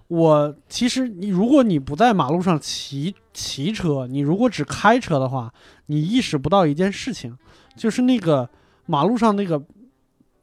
[0.07, 5.51] 我其实你如果你不在马路上骑骑车，你如果只开车的话，
[5.87, 7.35] 你意识不到一件事情，
[7.75, 8.47] 就是那个
[8.85, 9.61] 马路上那个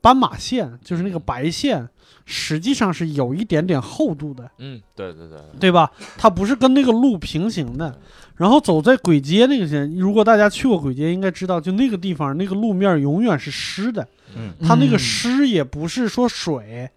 [0.00, 1.88] 斑马线，就是那个白线，
[2.24, 5.90] 实际上是有一点点厚度的，嗯，对对对，对吧？
[6.16, 7.98] 它不是跟那个路平行的。
[8.36, 16.90] 然后走在簋街那个线，如果大家去过簋街，应该知道，就那个地方那个路面永远是湿的，嗯它那个嗯湿也不是说水，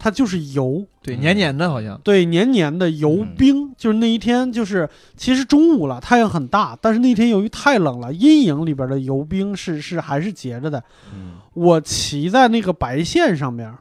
[0.00, 0.84] 它就是油。
[1.02, 10.82] 对黏黏的，好像对，黏黏的油嗯冰，就是那一天，就是其实中午了，太阳很大，但是那天由于太冷了，阴影里边的油冰是是还是结着的。
[11.14, 13.72] 嗯我骑在那个白线上边，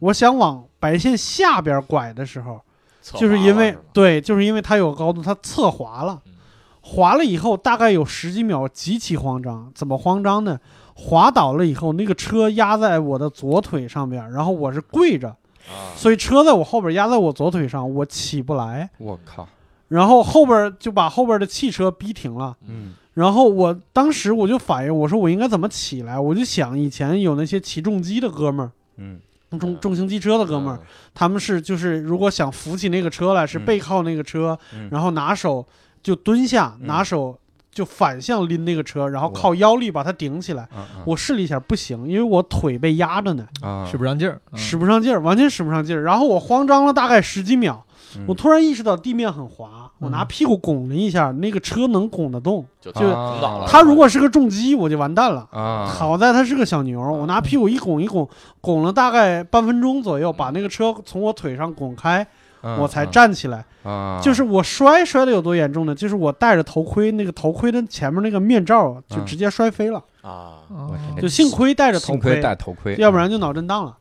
[0.00, 2.60] 我想往白线下边拐的时候，
[3.00, 6.32] 就是因为对，就是因为它有高度，它侧滑了嗯，
[6.80, 9.70] 滑了以后大概有十几秒，极其慌张。
[9.74, 10.58] 怎么慌张呢？
[10.94, 15.34] 滑倒了以后，那个车压在我的左腿上边，然后我是跪着，
[15.68, 18.88] 啊，所以车在我后边压在我左腿上，我起不来。
[18.98, 19.48] 我靠，
[19.88, 22.56] 然后后边就把后边的汽车逼停了。
[22.66, 22.94] 嗯。
[23.14, 26.18] 然后我当时我就反应，我说我应该怎么起来？
[26.18, 29.20] 我就想以前有那些骑重机的哥们儿，嗯。
[29.60, 30.86] 重重型机车的哥们儿，嗯。
[31.12, 33.64] 他们是就是如果想扶起那个车来，是嗯。
[33.66, 34.88] 背靠那个车，嗯。
[34.90, 35.66] 然后拿手
[36.02, 36.86] 就蹲下，嗯。
[36.86, 37.38] 拿手
[37.72, 40.62] 就反向拎那个车，然后靠腰力把它顶起来。
[40.64, 46.02] 啊我试了一下，不行，因为我腿被压着呢，啊使不上劲儿，嗯使不上劲儿，完全使不上劲儿。
[46.02, 47.84] 然后我慌张了大概十几秒，
[48.16, 52.64] 嗯我突然意识到地面很滑，我拿嗯屁股拱了一下，那个车能拱得动。
[52.80, 53.66] 就就捅倒了。
[53.68, 55.48] 它如果是个重机，我就完蛋了。
[55.52, 58.28] 啊好在它是个小牛，我拿屁股一拱一拱，
[58.60, 62.26] 拱了大概半分钟左右，把那个车从我腿上拱开，嗯
[62.62, 63.64] 我才站起来。
[63.82, 65.94] 啊，就是我摔摔的有多严重呢？
[65.94, 73.96] 就是我戴着头盔，那个头盔的前面那个面罩就嗯直接摔飞了，啊，哦就幸亏戴着头幸亏盔，戴头盔，要不然就脑震荡了。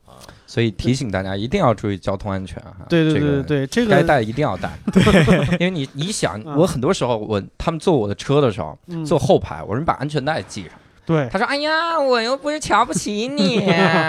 [0.45, 2.75] 所以提醒大家一定要注意交通安全哈。
[2.89, 4.69] 对对对对对，这个该带一定要带，
[5.59, 10.71] 因为你你想，嗯我很多时候我他们坐我的车的时候，嗯坐后排，我说你把安全带系上。
[11.05, 13.59] 对他说：“哎呀，我又不是瞧不起你。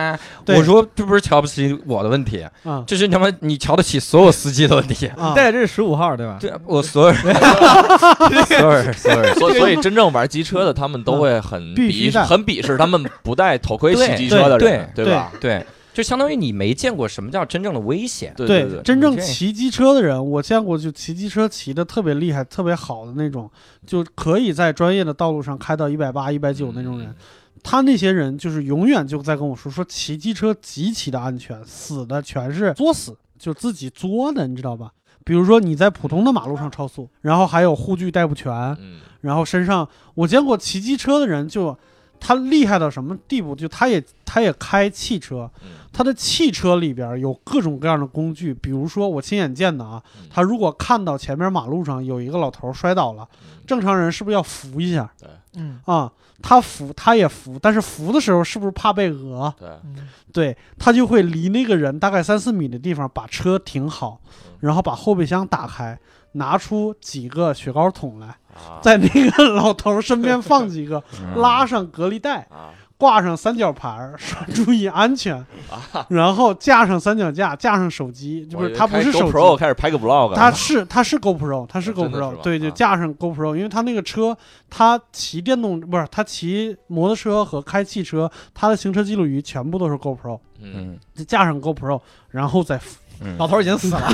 [0.48, 5.06] 我说：“这不是瞧不起我的问题，啊这是他妈你瞧得起所有司机的问题。
[5.16, 6.36] 啊，带的这是十五号对吧？
[6.40, 7.22] 对我所有人，
[8.46, 15.32] 所有人，所有人，所以所以真正玩机车的，他们都会很鄙视很鄙视他们不戴头盔骑机车的人，对对吧？
[15.40, 18.32] 对，就相当于你没见过什么叫真正的危险。
[18.36, 23.50] 对对对，真正骑机车的人，我见过就骑机车骑的特别厉害、特别好的那种，
[23.86, 27.14] 就可以在专业的道路上开到一百八、一百九那种人。
[27.62, 34.90] 他那些人就是永远就在跟我说，说骑机车极其的安全，死的全是作死，就自己作的，你知道吧？
[35.24, 38.50] 比如说你在普通的马路上超速，然后还有护具带不全，
[38.80, 41.78] 嗯，然后身上我见过骑机车的人就。
[42.22, 43.54] 他厉害到什么地步？
[43.54, 45.70] 就他也他也开汽车，嗯。
[45.92, 53.60] 他的汽车里边有各种各样的工具，比如说我亲眼见的啊嗯，他如果看到前面马路上有一个老头摔倒了，嗯。
[53.66, 55.12] 正常人是不是要扶一下？
[55.56, 55.80] 嗯。
[55.84, 56.12] 啊？
[56.44, 59.54] 他扶他也扶，但是扶的时候是不是怕被讹？
[59.60, 64.20] 对，嗯对他就会离那个人大概三四米的地方把车停好，
[64.58, 65.96] 然后把后备箱打开，
[66.32, 68.80] 拿出几个雪糕桶来，啊。
[68.82, 71.40] 在那个老头身边放几个， 嗯。
[71.40, 72.70] 拉上隔离带，啊。
[72.98, 75.44] 挂上三角牌儿，说注意安全，
[76.08, 82.70] 然后架上三脚架，架上手机，就是他不是手机，开始拍个 vlog，它是他是 GoPro，他是 GoPro，对，就啊。
[82.70, 84.38] 架上 GoPro，因为他那个车，
[84.70, 92.80] 他骑电动不是他骑摩托车和开汽车，他的行车记录仪全部都是 GoPro，嗯，嗯就架上 GoPro，然后再
[93.24, 94.08] 嗯老头已经死了，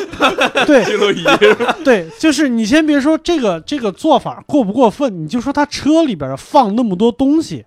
[0.66, 1.24] 对记录仪
[1.84, 7.64] 对，就是你先别说这个这个做法过不过分，你就说他车里边放那么多东西，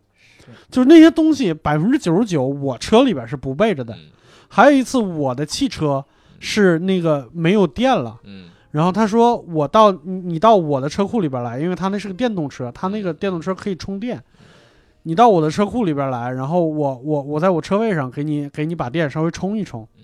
[0.70, 3.94] 就是那些东西百分之九十九我车里边是不备着的。
[3.94, 4.00] 嗯
[4.48, 6.06] 还有一次我的汽车
[6.40, 14.22] 是那个没有电了，嗯然后他说我到你你到我的车库里边来，因为他那是个电动车，他那个电动车可以充电。
[15.04, 19.86] 你到我的车库里边来，然后我我我在我车位上给你给你把电稍微充一充。
[19.98, 20.04] 嗯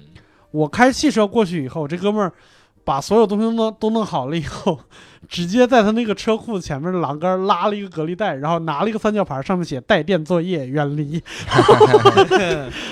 [0.52, 2.32] 我开汽车过去以后，这哥们儿
[2.84, 4.80] 把所有东西都弄都弄好了以后，
[5.30, 11.22] 直接在他那个车库前面的栏杆拉了一个隔离带，然后拿了一个三角牌，上面写“带电作业，远离”。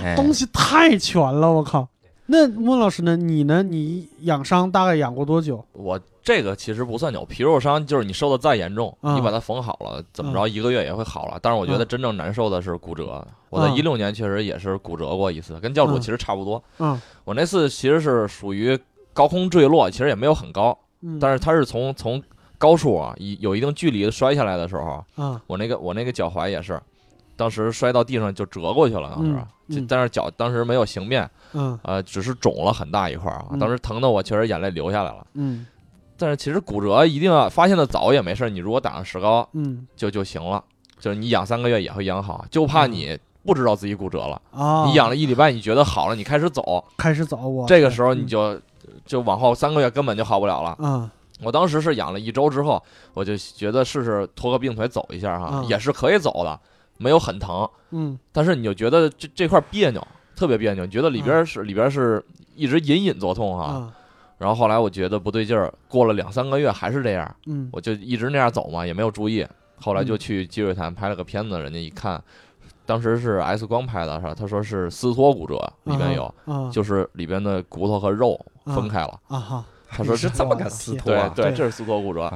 [0.04, 1.88] 哎东西太全了，我靠！
[2.28, 3.18] 那孟老师呢？
[3.18, 3.64] 你呢？
[3.64, 5.66] 你养伤大概养过多久？
[5.74, 11.40] 我这个其实不算扭，皮肉伤就是你受的再严重，嗯你把它缝好了，怎么着一个月也会好了。
[11.42, 13.26] 但是我觉得嗯真正难受的是骨折。
[13.50, 16.64] 我在嗯一六年确实也是骨折过一次，跟教主嗯其实差不多。
[16.78, 18.78] 嗯我那次其实是属于
[19.12, 22.22] 高空坠落，其实也没有很高，嗯，但是它是从从
[22.60, 26.80] 高处啊，一有一定距离摔下来的时候，嗯我那个我那个脚踝也是，
[27.36, 29.76] 当时摔到地上就折过去了，当时，嗯嗯。
[29.76, 31.80] 就但是脚当时没有形变，嗯。
[31.82, 33.58] 呃，只是肿了很大一块儿啊，嗯。
[33.58, 35.26] 当时疼的我确实眼泪流下来了。
[35.34, 35.66] 嗯
[36.20, 39.88] 但是其实骨折一定要发现的早也没事儿，你如果打上石膏嗯。
[39.96, 40.64] 就就行了，
[41.00, 48.60] 就是你养三个月也会养好，就怕你不知道自己骨折了，啊，你养了一礼拜你觉得好了，你开始走，开始走我这个时候你就
[49.06, 50.76] 就往后三个月根本就好不了了。
[50.80, 51.10] 嗯。
[51.42, 56.60] 我当时是养了一周之后，我就觉得试试拖个病腿走一下哈，嗯也是可以走的，
[56.98, 58.20] 没有很疼，嗯。
[58.34, 60.06] 但是你就觉得这这块别扭，
[60.36, 61.24] 特别别扭，你觉得里嗯。
[61.24, 62.22] 边是、里边是
[62.56, 63.64] 一直隐隐作痛哈。
[63.64, 63.94] 啊
[64.40, 69.46] 然后后来我觉得不对劲儿，过了两三个月还是这样，嗯我就一直那样走嘛，也没有注意。
[69.82, 72.22] 后来就嗯去积水潭拍了个片子，人家一看，
[72.86, 74.34] 当时是 X 光拍的，是吧？
[74.34, 79.20] 他说是撕脱骨折，里边有，啊就是里边的骨头和肉分开了。
[79.28, 81.32] 啊哈他说你是这么个撕脱啊？
[81.36, 82.32] 对对，对这是撕脱骨折。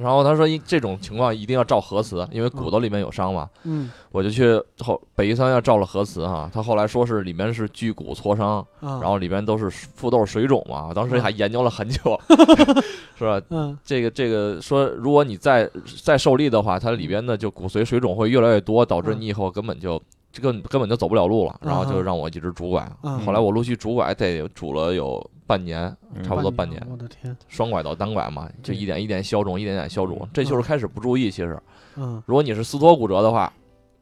[0.00, 3.48] 啊，然后他说一这种情况一定要照核磁，因为骨头里面有伤嘛。
[3.64, 3.90] 嗯。
[4.10, 8.98] 我就去后北医三院照了核磁哈，他后来说是里面是巨骨挫伤，啊。
[9.00, 12.18] 然后里边都是腹窦水肿嘛，当时还研究了很久，
[13.16, 13.40] 是吧？
[13.50, 13.78] 嗯。
[13.84, 15.70] 这个这个说，如果你再
[16.02, 20.00] 再受力的话，它里边的就骨髓水肿会越来越多，导致你以后根本就
[20.32, 22.88] 这个根本就走不了路了，然后就让我一直拄拐。
[23.02, 31.30] 嗯后来我陆续拄拐得拄了有半年，嗯差不多半年，我的天双拐到单拐嘛，就一点一点消肿，一点点消肿，这就是开始不注意。
[31.30, 31.60] 其实，
[31.96, 33.52] 嗯如果你是撕脱骨折的话，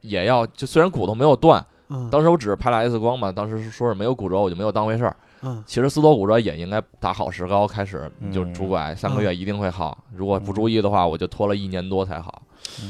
[0.03, 5.17] 也要就虽然骨头没有断，嗯当时我只是拍了 X 光嘛，当时说是没有骨折，我就没有当回事儿。
[5.41, 9.97] 嗯其实撕脱骨折也应该打好石膏，开始就嗯拄拐三个月一定会好。
[10.13, 12.43] 如果不注意的话，我就拖了一年多才好。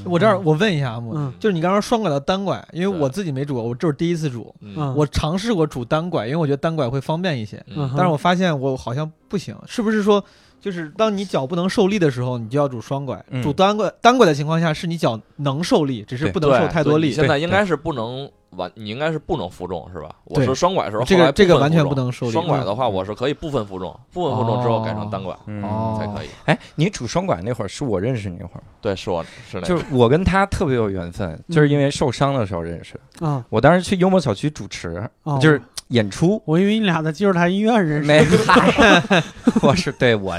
[0.04, 1.32] 我这儿我问一下阿木，嗯。
[1.38, 4.54] 就是你刚刚双拐到单拐，因为我自己没煮过，我这是第一次煮。
[4.60, 4.94] 嗯。
[4.94, 7.90] 我尝试过煮单拐，因为我觉得单拐会方便一些，嗯。
[7.96, 10.22] 但是我发现我好像不行，是不是说，
[10.60, 13.24] 就是当你脚不能受力的时候，你就要煮双拐？
[13.42, 17.12] 煮单拐单拐的情况下，是你脚能受力，只是不能受太多力。
[17.12, 20.10] 现在应该是不能完，你应该是不能负重是吧？
[20.24, 22.32] 我对是双拐的时候，这个这个完全不能受力。
[22.32, 26.28] 双拐的话，我是可以部分负重，部分负重之后改成单拐嗯哦才可以。
[26.46, 29.62] 哎，你拄双拐那会儿是我认识你那会儿吗，对，是我是那。
[29.62, 33.26] 就是我跟他特别有缘分，就是因为受伤的时候认识的。
[33.26, 36.40] 啊我当时去幽默小区主持，哦就是演出。
[36.44, 39.22] 我以为你俩在积水潭医院认识没，嗨
[39.62, 40.38] 我是对我，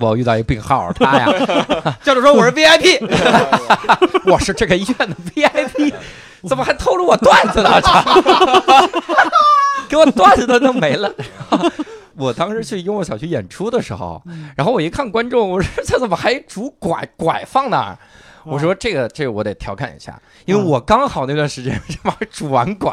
[0.00, 1.26] 我遇到一个病号，他呀，
[2.02, 3.00] 教主说我是 VIP，
[4.30, 5.92] 我是这个医院的 VIP，
[6.48, 7.80] 怎么还透露我段子呢？
[7.80, 8.04] 操
[9.88, 11.12] 给我段子都弄没了。
[12.16, 14.22] 我当时去幽默小区演出的时候，
[14.56, 17.98] 然后我一看观众，我说这怎么还拄拐拐放那儿？
[18.44, 22.92] 我说这个这个我得调侃一下，因为我刚好那段时间 这玩意儿拄完拐，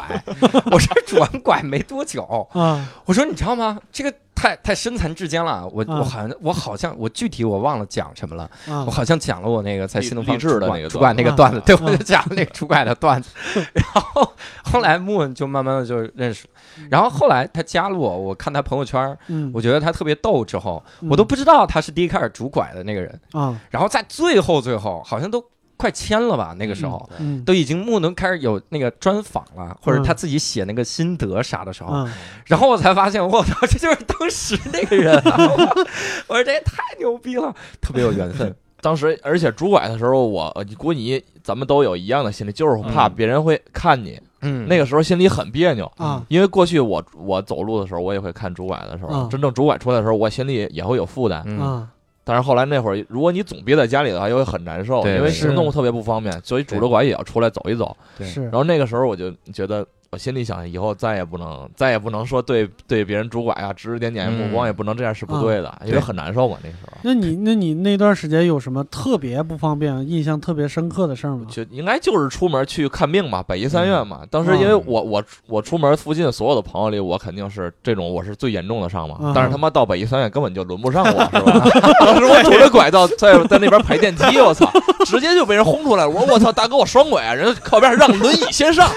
[0.70, 3.78] 我说拄完拐没多久，啊我说你知道吗？
[3.92, 5.98] 这个太太身残志坚了，我嗯。
[5.98, 13.30] 我好像我好像我具体我忘了讲什么了，啊我好像讲了我那个在新东方励志的主管那个主管那个段子对，嗯我就讲了那个主管的段子，
[13.74, 14.32] 然后
[14.64, 16.46] 后来木文就慢慢的就认识，
[16.90, 25.44] 然后后来他加了我，我看他朋友圈，嗯我觉得他特别逗，之后我都不知道他是第一开始拄拐的那个人，啊然后在最后最后好像都
[25.80, 27.08] 快签了吧，那个时候。
[27.18, 32.12] 嗯都已经木能开始有那个专访了，或者嗯他自己写那个心得啥的时候，嗯
[32.46, 35.36] 然后我才发现，我操， 这就是当时那个人、啊！
[36.28, 38.54] 我说这也太牛逼了，特别有缘分。
[38.82, 44.20] 当时，而且拄拐的时候，我你估计咱们都有一样的心理，就是怕嗯别人会看你。
[44.42, 51.42] 嗯那个时候心里很别扭，啊因为过去我我走路的时候，我也会看拄拐的时候，嗯真正拄拐出来的时候，我心里也会有负担。
[51.46, 51.88] 嗯啊
[52.30, 57.96] 但是后来那会儿，如果你总憋在家里的话，又会很难受，因为行动特别不方便，所以拄着拐也要出来走一走。
[58.16, 58.42] 对是。
[58.42, 66.56] 然后那个时候我就觉得，我心里想，以后再也不能再也不能说对对别人拄拐啊，指指点点目光，嗯也不能这样是不对的，因为很难受嘛。
[66.64, 71.46] 那时候那你那你那段时间有什么特别不方便、印象特别深刻的事儿吗？
[71.48, 74.22] 就应该就是出门去看病嘛，北医三院嘛。
[74.28, 79.32] 当时因为嗯我我我出门附近所有的朋友里，我肯定是这种我是最严重的伤嘛嗯。
[79.32, 81.70] 但是他妈到北医三院根本就轮不上我，是吧？
[82.00, 84.68] 当时我拄着拐到在在那边排电梯，我操，
[85.06, 86.10] 直接就被人轰出来了。
[86.10, 88.88] 我说我操，大哥我双拐啊，人家靠边让轮椅先上，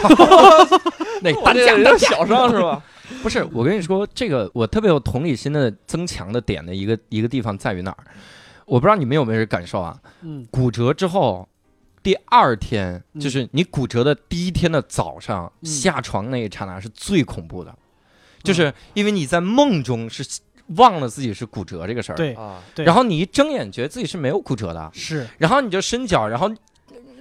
[1.21, 2.81] 那我这人家小伤是吧？
[3.21, 7.97] 不是，我跟你说，这个我特别有同理心的增强的点的一个一个地方在于哪儿？
[8.65, 9.97] 我不知道你们有没有感受啊？
[10.21, 11.47] 嗯骨折之后，
[12.01, 17.75] 第二天嗯就是你骨折的第一天的早上，嗯下床那一刹那是最恐怖的，
[18.41, 20.23] 就是因为你在梦中是
[20.75, 22.85] 忘了自己是骨折这个事儿。，对啊，对。
[22.85, 25.27] 然后你一睁眼觉得自己是没有骨折的，是。
[25.37, 26.49] 然后你就伸脚，然后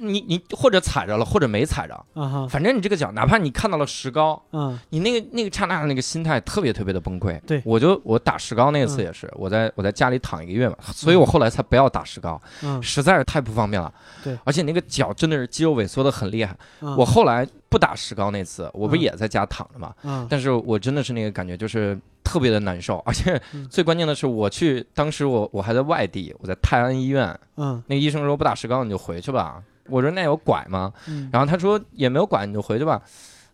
[0.03, 2.05] 你你或者踩着了，或者没踩着，
[2.49, 7.41] 反正你这个脚，哪怕你看到了石膏，嗯你那个那个刹那的那个心态特别特别的崩溃。
[7.47, 13.93] 对我就我打石膏那次嗯也是，我在我在家里躺一个月嘛，所以我后来才不要打石膏，嗯实在是太不方便了。
[14.25, 16.57] 对，而且那个脚真的是肌肉萎缩的很厉害。
[16.81, 29.63] 嗯我后来不打石膏那次，我不嗯也在家躺着嘛，嗯但是我真的是那个感觉就是特别的难受，而且嗯最关键的是我去当时我我还在外地，我在泰安医院，嗯那个医生说不打石膏你就回去吧。
[29.93, 30.93] 我说那有拐吗？
[31.07, 33.01] 嗯然后他说也没有拐，你就回去吧。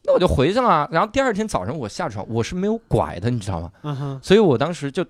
[0.04, 0.88] 那我就回去了。
[0.92, 3.70] 然后第二天早上我下床，我是没有拐的，你知道吗？
[3.82, 5.04] 嗯所以我当时就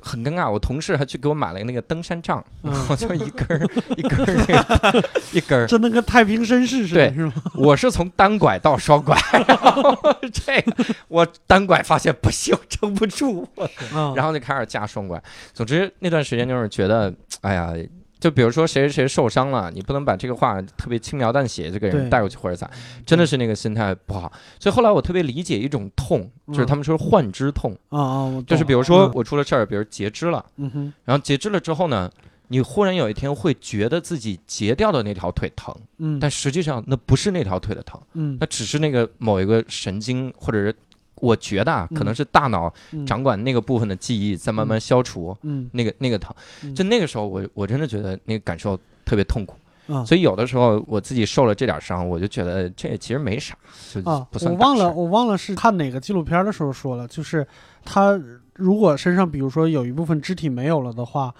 [0.00, 0.48] 很尴尬。
[0.48, 3.66] 我同事还去给我买了那个登山杖，嗯我就一根儿
[3.96, 4.62] 一根儿那
[4.92, 5.66] 个一根儿。
[5.68, 7.32] 真的跟太平绅士似的，对是吗？
[7.56, 9.16] 我是从单拐到双拐，
[9.48, 9.96] 然后
[10.32, 13.48] 这个我单拐发现不行，撑不住，
[13.94, 15.20] 嗯，然后就开始加双拐。
[15.52, 17.72] 总之那段时间就是觉得，哎呀。
[18.20, 22.70] 就比如说谁谁谁受伤了，你不能把这个话特别轻描淡写这个人带过去或者咋，
[23.06, 24.32] 真的是那个心态不好。
[24.58, 30.92] 所以后来我特别理解一种痛，就是嗯他们说患肢痛，啊啊，我就是比如说我出了事儿，比如截肢了，嗯哼。
[31.04, 32.10] 然后截肢了之后呢，
[32.48, 38.36] 你忽然有一天会觉得自己截掉的那条腿疼，嗯，但实际上那不是那条腿的疼，嗯。
[38.40, 40.74] 那只是那个某一个神经或者是。
[41.20, 45.68] 我觉得啊，嗯可能是大脑嗯掌管那个部分的记忆在慢慢消除，嗯。
[45.72, 46.74] 那个那个疼，嗯。
[46.74, 49.56] 就那个时候我我真的觉得那个感受特别痛苦，
[49.92, 50.04] 啊。
[50.04, 53.56] 所以有的时候我自己受了这点伤，我就觉得这其实没啥，
[53.92, 57.46] 就啊不，算我忘了，我忘了是看哪个纪录片的时候说了，就是
[57.84, 58.20] 他
[58.54, 61.34] 如果身上比如说有一部分肢体没有了的话，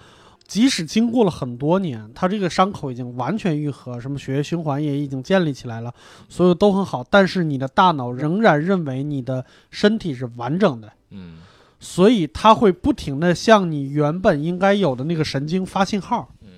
[0.49, 5.93] 即使经过了很多年，他这个伤口已经完全愈合，什么血液循环也已经建立起来了，
[6.27, 10.91] 所有都很好，但是你的大脑仍然认为你的身体是完整的。
[11.11, 11.37] 嗯。
[11.79, 16.49] 所以它会不停的向你原本应该有的那个神经发信号，嗯。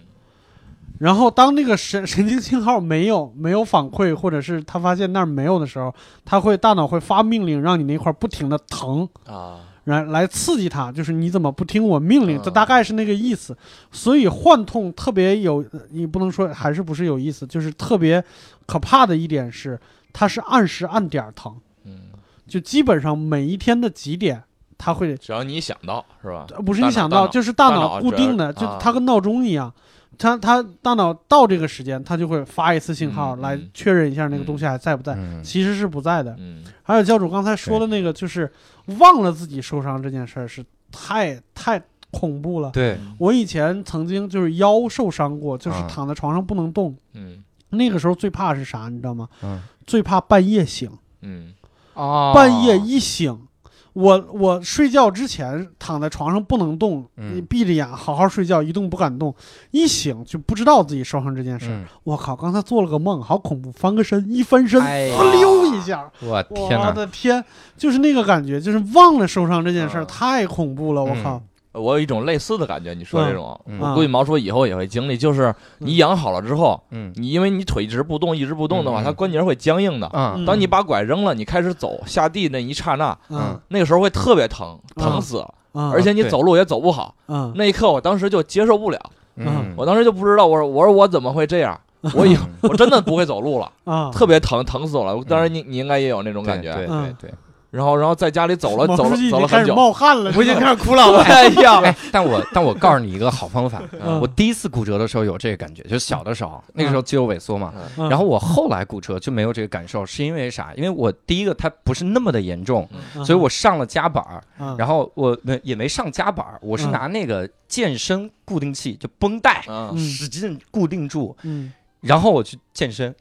[0.97, 12.37] 然后当那个神 神经信号没有没有反馈，或者是他发现那儿没有的时候，他会大脑会发命令让你那块不停的疼，啊，来来刺激他，就是你怎么不听我命令？
[12.37, 13.57] 嗯这大概是那个意思。
[13.91, 18.23] 所以幻痛特别有，你不能说还是不是有意思，就是特别
[18.67, 19.79] 可怕的一点是，
[20.13, 21.55] 它是按时按点儿疼，
[21.85, 22.09] 嗯，
[22.47, 24.43] 就基本上每一天的几点，
[24.77, 26.45] 它会只要你想到是吧？
[26.55, 29.73] 呃不是你想到，就是大脑固定的，就啊它跟闹钟一样，
[30.21, 35.43] 它它大脑到这个时间，他就会发一次信号来确认一下那个东西还在不在，嗯。
[35.43, 36.35] 其实是不在的。
[36.37, 36.63] 嗯。
[36.83, 38.51] 还有教主刚才说的那个，就是
[38.99, 42.69] 忘了自己受伤这件事儿，是太太恐怖了。
[42.69, 45.87] 对，我以前曾经就是腰受伤过，就是啊。
[45.89, 47.43] 躺在床上不能动，嗯。
[47.71, 49.27] 那个时候最怕是啥，你知道吗？
[49.41, 49.59] 嗯。
[49.87, 50.91] 最怕半夜醒，
[51.21, 51.53] 嗯。
[51.95, 52.31] 哦。
[52.35, 53.47] 半夜一醒。
[53.93, 59.35] 我我睡觉之前躺在床上不能动，嗯你闭着眼好好睡觉，一动不敢动。
[59.71, 63.71] 一醒就不知道自己受伤这件事我靠，刚才做了个梦，好恐怖！
[63.71, 67.43] 翻个身，一翻身，哎呀滋溜一下，我天我哪，的天，
[67.75, 71.03] 就是那个感觉，就是忘了受伤这件事太恐怖了！
[71.03, 71.41] 我嗯靠，
[71.73, 80.09] 我有一种类似的感觉，你说这种，嗯我估计毛叔以后也会经历，就是你养好了之后，嗯你因为你腿一直不动，一直不动的话，它关节会僵硬的。
[80.13, 87.15] 嗯当你把拐扔了，你开始走下地那一刹那，嗯那个时候会特别疼，嗯疼死了，嗯，而且你走路也走不好。
[87.27, 88.99] 嗯那一刻，我当时就接受不了，
[89.35, 91.79] 嗯，我当时就不知道，我说我说我怎么会这样？
[92.15, 95.23] 我以我真的不会走路了，啊，特别疼，疼死我了。
[95.27, 96.73] 当然你你应该也有那种感觉。
[96.73, 97.33] 对对嗯对对。
[97.71, 101.09] 然后然后在家里走了毛走了走了很久，冒汗了，我已经开始哭了。
[101.09, 104.19] 我 哎呀，哎，但我但我告诉你一个好方法，嗯。
[104.21, 107.73] 我第一次骨折的时候有这个感觉，就小的时候，那个时候肌肉萎缩嘛。
[107.97, 108.09] 嗯。
[108.09, 110.73] 然后我后来骨折就没有这个感受，是因为啥？
[110.75, 113.23] 因为我第一个它不是那么的严重，嗯。
[113.23, 114.75] 所以我上了夹板儿，嗯。
[114.77, 119.63] 然后我没也没上夹板儿，我是嗯拿那个健身固定器，就绷带，
[119.97, 123.15] 使劲固定住，嗯，然后我去健身，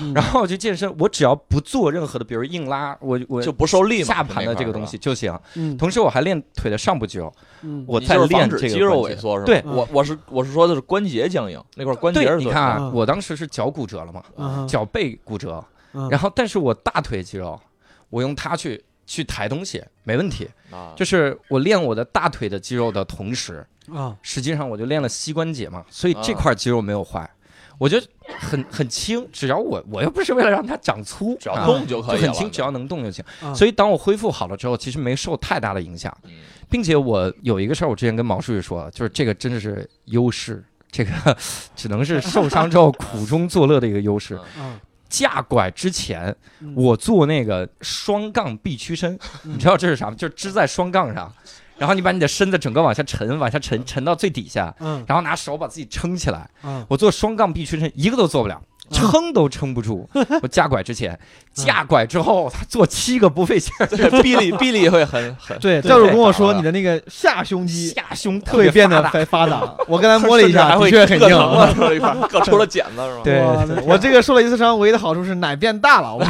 [0.00, 0.14] 嗯。
[0.14, 5.36] 然后我去健身，我只要不做任何的，比如硬拉，我我就不受力嘛下盘的这个东西就行。
[5.54, 5.76] 嗯。
[5.76, 7.32] 同时我还练腿的上部肌肉，
[7.62, 7.84] 嗯。
[7.88, 9.46] 我在练这个防止肌肉萎缩是吧？
[9.46, 9.62] 对。
[9.64, 12.92] 我我是我是说的是关节僵硬那块关节对，你看啊，嗯。
[12.92, 14.68] 我当时是脚骨折了嘛，嗯。
[14.68, 16.08] 脚背骨折，嗯。
[16.08, 17.60] 然后但是我大腿肌肉，
[18.08, 20.48] 我用它去去抬东西没问题。
[20.70, 24.16] 啊，就是我练我的大腿的肌肉的同时，啊。
[24.22, 27.28] 实际上我就练了膝关节嘛，所以这啊块肌肉没有坏。
[27.76, 28.06] 我觉得
[28.40, 33.24] 很很轻，只要我我又不是为了让它长粗，只要啊动就可以了，就很轻，只要能动就行。
[33.42, 36.30] 啊所以当我恢复好了之后，其实没受太大的影响，嗯
[36.70, 41.36] 并且我有一个事儿，我之前跟毛书记说，就是这个真的是优势，这个
[41.74, 44.38] 只能是受伤之后苦中作乐的一个优势。
[44.56, 44.78] 嗯，
[45.08, 50.14] 架拐之前，嗯我做那个双杠臂屈伸，你知道这是啥吗？
[50.16, 51.32] 就是支在双杠上，
[51.80, 56.46] 然后你把你的身子整个往下沉，往下沉，沉到最底下，嗯然后拿手把自己撑起来。
[56.62, 58.60] 嗯我做双杠臂屈伸，一个都做不了。
[58.92, 60.10] 撑都撑不住，
[60.42, 61.16] 我架拐之前，
[61.54, 68.72] 架拐之后，他做七个不费劲儿， 对，臂力臂力会很很对，对教主跟我说你的那个下胸肌下胸特会别。
[68.72, 69.62] 变得发发达。
[69.86, 71.38] 我刚才摸了一下，还会的确很硬。
[71.38, 73.20] 各成了出了一块，各出了茧子是吧？
[73.22, 76.24] 对我这个受了一次伤，唯一的好处是奶变大了，我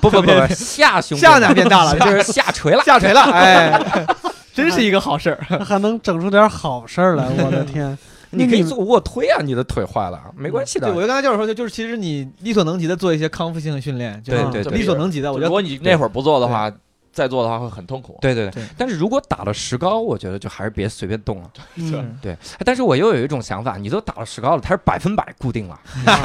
[0.00, 2.82] 不不不不，下胸下奶变大了，就就是是下垂了。
[2.84, 3.78] 下垂了，哎，
[4.54, 5.38] 真是一个好事儿。
[5.48, 7.96] 天还能整出点好事儿来，我的 天！
[8.34, 10.96] 你可以做卧推啊，你的腿坏了没关系的对，。
[10.96, 16.72] 我就刚才就是说，就就是其实你力所能及的做一些康复性的训练，就是对对对力所能及的，我觉得如果你那会儿不做的话，
[17.12, 18.18] 再做的话会很痛苦。
[18.20, 21.50] 对对对但是如果打了石膏，我觉得就还是别随便动了。
[21.76, 25.78] 嗯，对，但是我又有一种想法，你都打了石膏了，它是百分百固定了，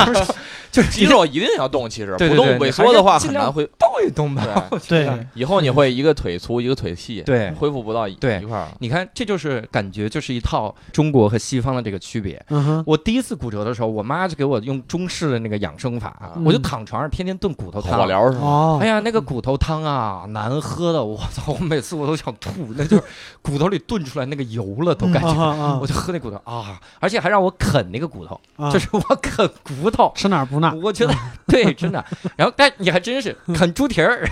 [0.72, 3.68] 就是肌肉一定要动，其实对对不动萎缩的话很难恢。
[3.78, 4.70] 动一动吧。
[4.88, 8.68] 对，以后你会一个腿粗一个腿细，对恢复不到一块儿。
[8.80, 12.44] 你看，这就是感觉，就是一套中国和西方的这个区别。
[12.50, 17.98] 嗯，我第一次骨折的时候，我妈就给我用中式的那个养生法，嗯我就躺床上天天炖骨头汤。
[18.00, 18.46] 火疗是吗？
[18.46, 21.54] 哦哎，呀，那个骨头汤啊，难喝的，我操！
[21.54, 23.04] 我每次我都想吐，那就是
[23.42, 25.42] 骨头里炖出来那个油了，都感啊觉。
[25.42, 28.72] 啊啊我就喝那骨头啊，而且还让我啃那个骨头，啊！
[28.72, 30.76] 就是我啃骨头，吃哪儿补哪儿。
[30.78, 31.14] 我觉得
[31.48, 32.04] 对，真的。
[32.36, 34.28] 然后，但你还真是 啃猪蹄儿，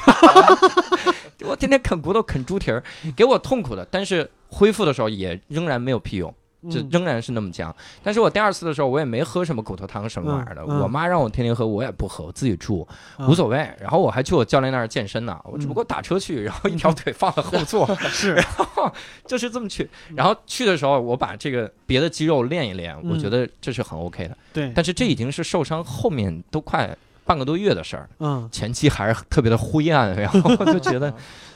[1.45, 2.83] 我天天啃骨头、啃猪蹄儿，
[3.15, 3.87] 给我痛苦的。
[3.89, 6.33] 但是恢复的时候也仍然没有屁用，
[6.69, 7.73] 就嗯仍然是那么僵。
[8.03, 10.65] 但是我第二次的时候，我也没喝什么骨头汤什么玩意儿的。
[10.65, 12.87] 我妈让我天天喝，我也不喝，我自己住，
[13.17, 13.57] 啊无所谓。
[13.79, 18.91] 然后我还去我教练那儿健身呢，我只不过打车去，然后一条腿放在后座， 是，然后
[19.25, 19.89] 就是这么去。
[20.15, 24.37] 然后去的时候，我把这个别的肌肉练一练，我嗯觉得这是很 OK 的。
[24.53, 26.95] 对，但是这已经是受伤后面都快
[27.25, 31.11] 半个多月的事儿，嗯，前期还是特别的灰暗，然后我 就觉得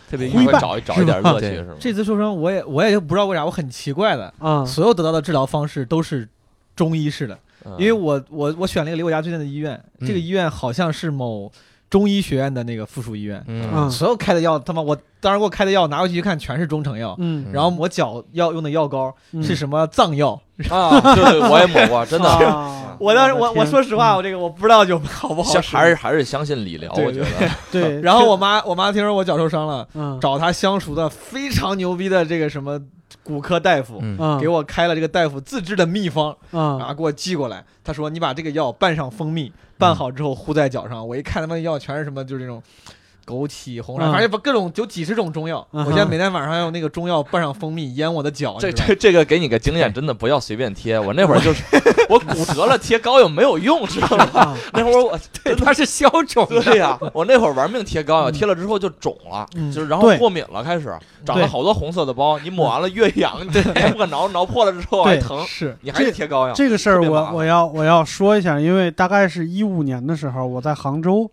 [0.09, 0.59] 特别会郁闷。
[0.59, 1.75] 找一找一点乐趣是吗？
[1.79, 6.27] 这次受伤，我也我也不知道为啥，我很奇怪的，啊，所有得到的治疗方式都是
[6.75, 7.75] 中医式的，嗯。
[7.77, 10.07] 因为我我我选了一个离我家最近的医院，嗯。
[10.07, 11.51] 这个医院好像是某
[11.89, 13.69] 中医学院的那个附属医院，嗯。
[13.71, 13.91] 嗯。
[13.91, 17.51] 所有开的药，他妈我当时给我开的药拿回去一看全是中成药，嗯。
[17.53, 19.43] 然后我脚要用的药膏嗯。
[19.43, 22.29] 是什么藏药，啊，对对，我也抹过，真的。
[22.29, 27.25] 啊 我当时我我说实话，我这个我不知道就好不好还是还是相信理疗，我觉得
[27.71, 32.77] 对，然后我妈我妈听说我脚受伤了，嗯找她相熟的非常牛逼的这个什么
[33.23, 34.03] 骨科大夫，
[34.41, 37.63] 给我开了这个大夫自制的秘方，然嗯后给我寄过来。
[37.85, 41.07] 他说你把这个药拌上蜂蜜，拌好之后糊在脚上。
[41.07, 42.61] 我一看他妈药全是什么，就是那种。
[43.29, 45.65] 枸杞、红嗯桉，反正各种有几十种中药。
[45.71, 48.57] 我现在每天晚上用那个中药拌上蜂蜜腌我的脚。
[48.59, 50.99] 这这这个给你个经验， 真的不要随便贴。
[50.99, 51.63] 我那会儿就是
[52.09, 54.25] 我骨折了，贴膏药没有用，知道吗？
[54.33, 56.61] 啊 那会儿我对，它是消肿的。
[56.63, 60.91] 对呀，我那会儿玩命贴膏药，贴了之后就肿了，嗯就是然后过敏了，开始
[61.23, 62.39] 长了好多红色的包。
[62.39, 66.53] 你抹完了越痒，你还不敢挠，挠破了之后还疼，是你还得贴膏药。
[66.53, 71.29] 这个事儿我我要我要说一下，因为大概是一五年的时候，我在杭州，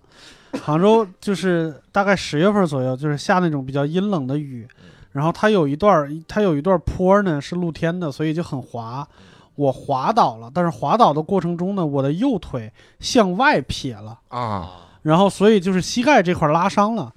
[0.62, 4.66] 杭州就是大概十月份左右，就是下那种比较阴冷的雨，
[5.12, 9.07] 然后它有一段儿它有一段坡呢是露天的，所以就很滑。
[9.54, 17.11] 我滑倒了，但是滑倒的过程中呢，我的右腿向外撇了，啊，然后所以就是膝盖这块拉伤了。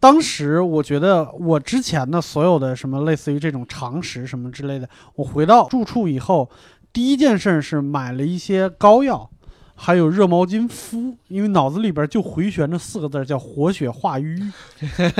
[0.00, 6.50] 当时我觉得我之前的所有的什么类似于这种常识什么之类的，我回到住处以后，
[6.92, 9.30] 第一件事是买了一些膏药，
[9.74, 14.40] 还有热毛巾敷，因为脑子里边就回旋着四个字儿叫活血化瘀，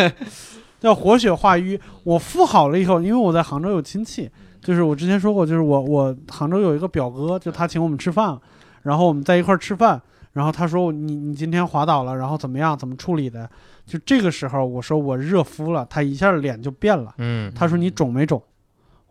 [0.80, 1.78] 叫活血化瘀。
[2.04, 4.30] 我敷好了以后，因为我在杭州有亲戚，
[4.60, 8.38] 就是我之前说过，就是我我杭州有一个表哥，就他请我们吃饭，
[8.82, 10.00] 然后我们在一块儿吃饭。
[10.32, 12.76] 然后他说你你今天滑倒了，然后怎么样？
[12.76, 13.48] 怎么处理的？
[13.86, 17.14] 就这个时候，我说我热敷了，他一下脸就变了。
[17.18, 18.42] 嗯，他说你肿没肿？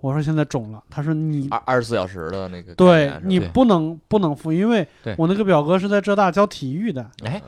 [0.04, 0.84] 我说现在肿了。
[0.90, 4.86] 他说你二二十四小时的那个对你不能不能敷，因为
[5.18, 7.42] 我那个表哥是在浙大教体育的， 哎，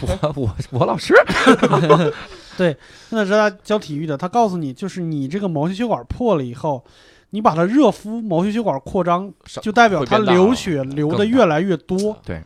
[0.00, 1.12] 我我我老师，
[2.56, 2.76] 对
[3.10, 6.84] 在浙大教体育的，他告诉你就是你这个毛细血管破了以后。
[7.30, 9.28] 你把它热敷，毛细血管扩张，
[9.60, 12.16] 就代表它流血流的越来越多。
[12.24, 12.40] 对，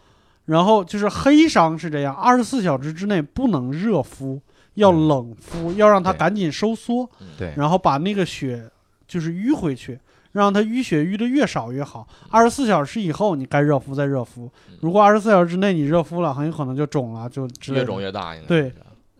[0.47, 4.41] 然后就是黑伤是这样，二十四小时之内不能热敷，
[4.76, 7.07] 要嗯冷敷，要让它赶紧收缩，
[7.37, 8.66] 对，然后把那个血
[9.09, 9.99] 就是淤回去，
[10.31, 12.07] 让它淤血淤的越少越好。
[12.31, 14.49] 二十四小时以后你该热敷再热敷，
[14.81, 18.73] 如果二十四小时之内你热敷了，很有可能就肿了，就越肿越大，应该对。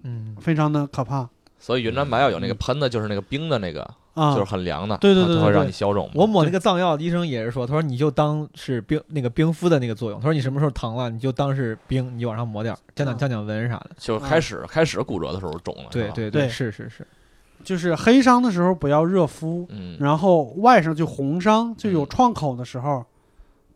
[0.05, 1.29] 嗯，非常的可怕
[1.59, 3.83] 所以云南白药有那个喷的，就是那个冰的那个，
[4.15, 4.33] 啊。
[4.33, 6.09] 就是很凉的，对对对它会让对对你消肿。
[6.15, 10.21] 我抹那个藏药，医生也是说，他说你就当是冰那个冰敷的那个作用。
[10.21, 13.91] 他说你什么时候疼了，你就当是冰，你就往上抹点，降降啊降降温啥的。
[13.99, 17.05] 就是开始开始骨折的时候肿了，是吧对对对是是是。
[17.65, 23.05] 就是黑伤的时候不要热敷，嗯，然后外伤就红伤就有嗯创口的时候，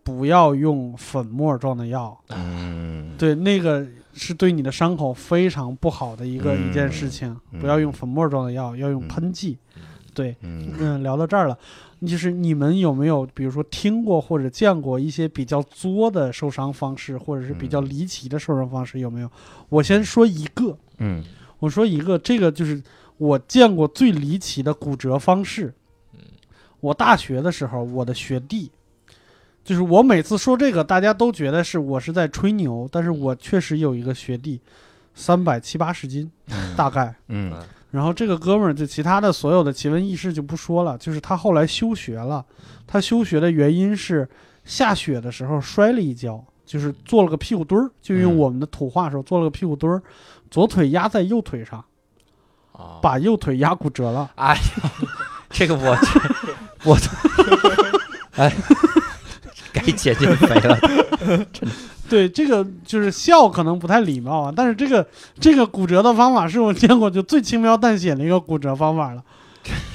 [0.02, 6.68] 不要用粉末状的药，嗯，对，那个是对你的伤口非常不好的一个、嗯。
[6.68, 7.60] 一件事情，嗯。
[7.60, 9.08] 不要用粉末状的药，要用嗯。
[9.08, 9.56] 喷剂。
[10.14, 10.72] 对，嗯。
[10.78, 11.56] 嗯，聊到这儿了，
[12.06, 17.88] 就是你们有没有比如说听过或者见过一些比较作的受伤方式，或者是比较嗯。
[17.88, 18.98] 离奇的受伤方式？
[18.98, 19.30] 有没有？
[19.68, 21.22] 我先说一个，嗯。
[21.58, 22.82] 我说一个，这个就是
[23.22, 25.72] 我见过最离奇的骨折方式。
[26.80, 28.68] 我大学的时候，我的学弟，
[29.62, 34.60] 就是我每次说这个，大家都觉得是我是在吹牛，但是我确实有一个学弟，
[35.14, 36.28] 三百七八十斤
[36.76, 37.14] 大概。
[37.28, 37.52] 嗯
[37.92, 42.44] 然后这个哥们儿就其他的所有的奇闻异事就不说了，就是他后来休学了。
[42.88, 44.28] 他休学的原因是
[44.64, 50.02] 下雪的时候摔了一跤，就是做了个屁股墩儿，就用嗯我们的土话说做了个屁股墩儿，
[50.50, 51.84] 左腿压在右腿上，
[52.72, 54.30] 啊，把右腿压骨折了。
[54.36, 54.60] 哎呀，
[55.50, 55.96] 这个我
[56.84, 56.96] 我
[58.36, 58.52] 哎，
[59.72, 60.78] 该减减肥了。
[62.08, 65.06] 对，这个就是笑可能不太礼貌啊，但是这个
[65.40, 69.22] 这个骨折的方法是我见过就最轻描淡写的一个骨折方法了。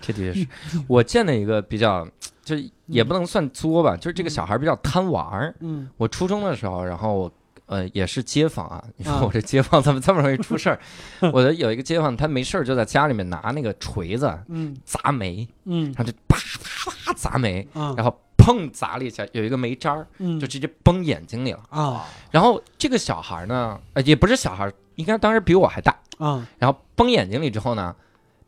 [0.00, 0.46] 这的确是
[0.88, 2.06] 我见了一个比较，
[2.44, 5.54] 就也不能算作吧，就是这个小孩比较贪玩儿。
[5.60, 7.32] 嗯我初中的时候，然后我
[7.72, 10.78] 呃也是街坊啊，你说啊我这街坊 怎么这么容易出事儿？
[11.32, 21.60] 我的有一个街坊，他没事儿就在家里面拿那个锤子嗯砸煤，嗯然后就啪啪啪砸煤，啊然后砰砸了一下，有一个煤渣儿嗯就直接崩眼睛里了。
[21.70, 25.96] 啊然后这个小孩呢，呃也不是小孩，应该当时比我还大。
[26.18, 27.94] 啊然后崩眼睛里之后呢，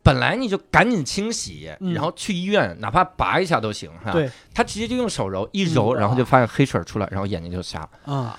[0.02, 4.12] 本来你就赶紧清洗，嗯然后去医院，哪怕拔一下都行，哈。
[4.12, 8.12] 对他直接就用手揉，一揉，嗯然后就发现黑水出来，然后眼睛就瞎了。
[8.14, 8.38] 啊！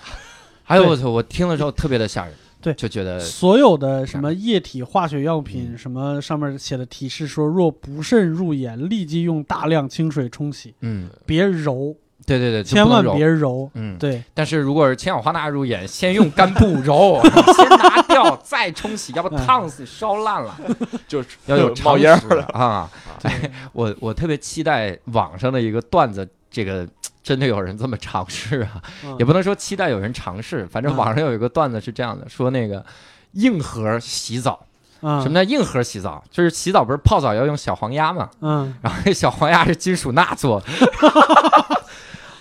[0.66, 1.10] 哎呦对我操！
[1.10, 11.96] 我听了之后特别的吓人，对就觉得所有的什么液体化学药品，嗯什么上面写的提示说，若不慎入眼，立即用大量清水冲洗，嗯，别揉，
[12.26, 13.70] 对对对，千万不能揉别揉。
[13.76, 13.96] 嗯。
[14.00, 17.22] 对，但是如果是氢氧化钠入眼，先用干布揉，
[17.56, 20.58] 先拿掉再冲洗，要不嗯烫死你烧烂了。
[21.08, 22.90] 就是要有冒烟了啊！
[23.22, 26.88] 哎，我我特别期待网上的一个段子，这个
[27.26, 28.82] 真的有人这么尝试啊？
[29.04, 29.16] 嗯。
[29.18, 30.96] 也不能说期待有人尝试，反正嗯。
[30.96, 32.86] 网上有一个段子是这样的，说那个
[33.32, 34.64] 硬核洗澡，
[35.02, 35.20] 嗯。
[35.24, 36.24] 什么叫硬核洗澡？
[36.30, 40.68] 就是洗澡不是泡澡要用小黄鸭嘛，嗯，然后那小黄鸭是金属钠做的，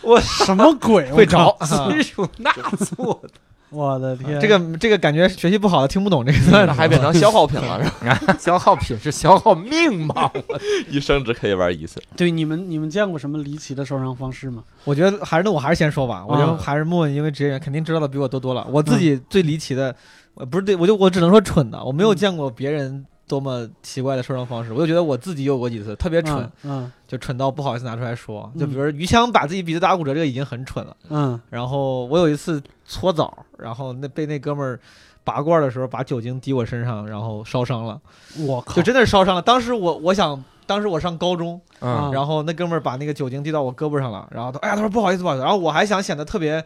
[0.03, 1.11] 我 什么鬼？
[1.11, 1.39] 会着。
[1.39, 2.53] 啊金属钠
[2.93, 3.30] 做的，
[3.75, 8.37] 我的天，这个这个感觉学习不好的听不懂这个段子，那 还变成消耗品了， 是吧？
[8.39, 10.31] 消耗品是消耗命吗？
[10.89, 12.01] 一生只可以玩一次。
[12.16, 14.62] 对你们你们见过什么离奇的受伤方式吗？
[14.85, 18.66] 我觉得还是那我还是先说吧，我觉得啊还是莫问，因为职业员肯定知道的比我多多了。
[18.70, 19.95] 我自己最离奇的，
[20.35, 28.51] 呃不是对我就我只能说蠢的，我没有嗯见过别人多么奇怪的受伤方式，我就觉得我自己有过几次特别蠢，嗯就蠢到不好意思拿出来说。
[28.55, 30.97] 嗯就比如于枪把自己鼻子打骨折，这个已经很蠢了。
[31.11, 34.79] 嗯然后我有一次搓澡，然后那被那哥们儿
[35.22, 38.01] 拔罐的时候把酒精滴我身上，然后烧伤了，
[38.39, 39.43] 嗯，我靠，就真的是烧伤了。
[39.43, 40.43] 当时我我想。
[40.66, 46.64] 当时我上高中，啊嗯然后那哥们儿把那个酒精滴到我胳膊上了，然后他哎呀，他说不好意思不好意思，然后我还想显得特别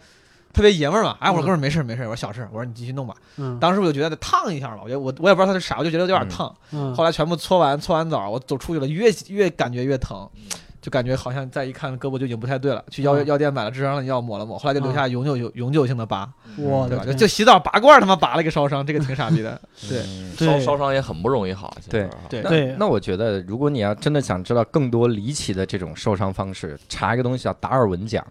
[0.52, 1.44] 特别爷们儿嘛，哎，我说嗯。
[1.44, 3.14] 哥们儿没事没事，我说小事，我说你继续弄吧。
[3.36, 3.58] 嗯。
[3.60, 6.54] 当时我就觉得得烫一下吧，我觉得我我也不知道他是啥，我就觉得有点烫。
[6.72, 10.28] 嗯，后来全部搓完搓完澡，我走出去了，越越感觉越疼，
[10.80, 13.26] 就感觉好像再一看胳膊就已经不太对了，去药嗯。
[13.26, 16.88] 药店买了治伤的药抹了抹，后来就留下永久永永久性的疤，对吧？
[16.88, 19.60] 就我的就洗澡拔罐他妈拔了一个烧伤，这个挺傻逼的。
[19.88, 20.00] 对。
[20.00, 22.42] 嗯烧烧伤也很不容易好，对啊对。
[22.42, 22.76] 对。
[22.78, 28.24] 那我觉得，如果你要真的想知道更多离奇的这种受伤方式，查一个东西叫达尔文奖。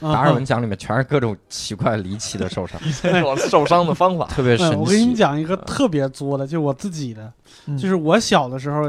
[0.00, 0.12] 嗯。
[0.12, 4.26] 达尔文奖里面全是各种奇怪离奇的受伤， 受受伤的方法。
[4.26, 4.76] 特别神奇。
[4.76, 7.32] 嗯，我给你讲一个特别作的，就我自己的，
[7.66, 7.76] 嗯。
[7.76, 8.82] 就是我小的时候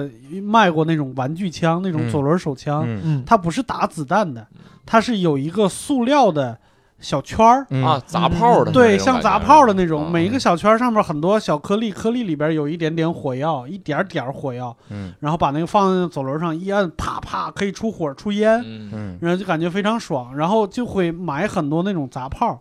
[0.43, 2.12] 卖过那种玩具枪，那种嗯。
[2.12, 2.88] 左轮手枪，
[3.26, 4.46] 它不是打子弹的，
[4.86, 6.58] 它是有一个塑料的
[7.06, 7.66] 小圈儿。
[7.70, 7.84] 嗯。
[7.86, 10.10] 啊，砸炮的对，像砸炮的那种，啊。
[10.12, 15.14] 每一个小圈儿上面很多小颗粒，颗粒里边有一点点火药，一点点儿火药，嗯。
[15.20, 19.18] 然后把那个放在走轮上一按，啪啪可以出火出烟，嗯，嗯。
[19.22, 22.60] 然后就感觉非常爽，然后就会买很多那种砸炮，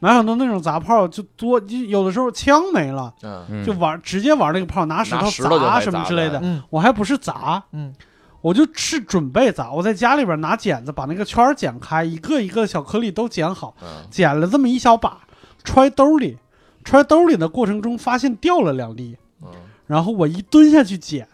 [0.00, 3.44] 买很多那种砸炮，就多就有的时候枪没了，嗯。
[3.50, 6.40] 嗯就玩直接玩那个炮，拿石头砸什么之类的。
[6.42, 6.62] 嗯。
[6.70, 7.94] 我还不是砸，嗯，
[8.40, 9.72] 我就是准备咋。
[9.72, 15.18] 我在家里边拿剪子把那个圈儿剪开，一个一个小颗粒都剪好，嗯剪了这么一小把，
[15.64, 16.38] 揣兜里。
[16.84, 19.48] 揣兜里的过程中，发现掉了两粒，嗯，
[19.86, 21.28] 然后我一蹲下去捡，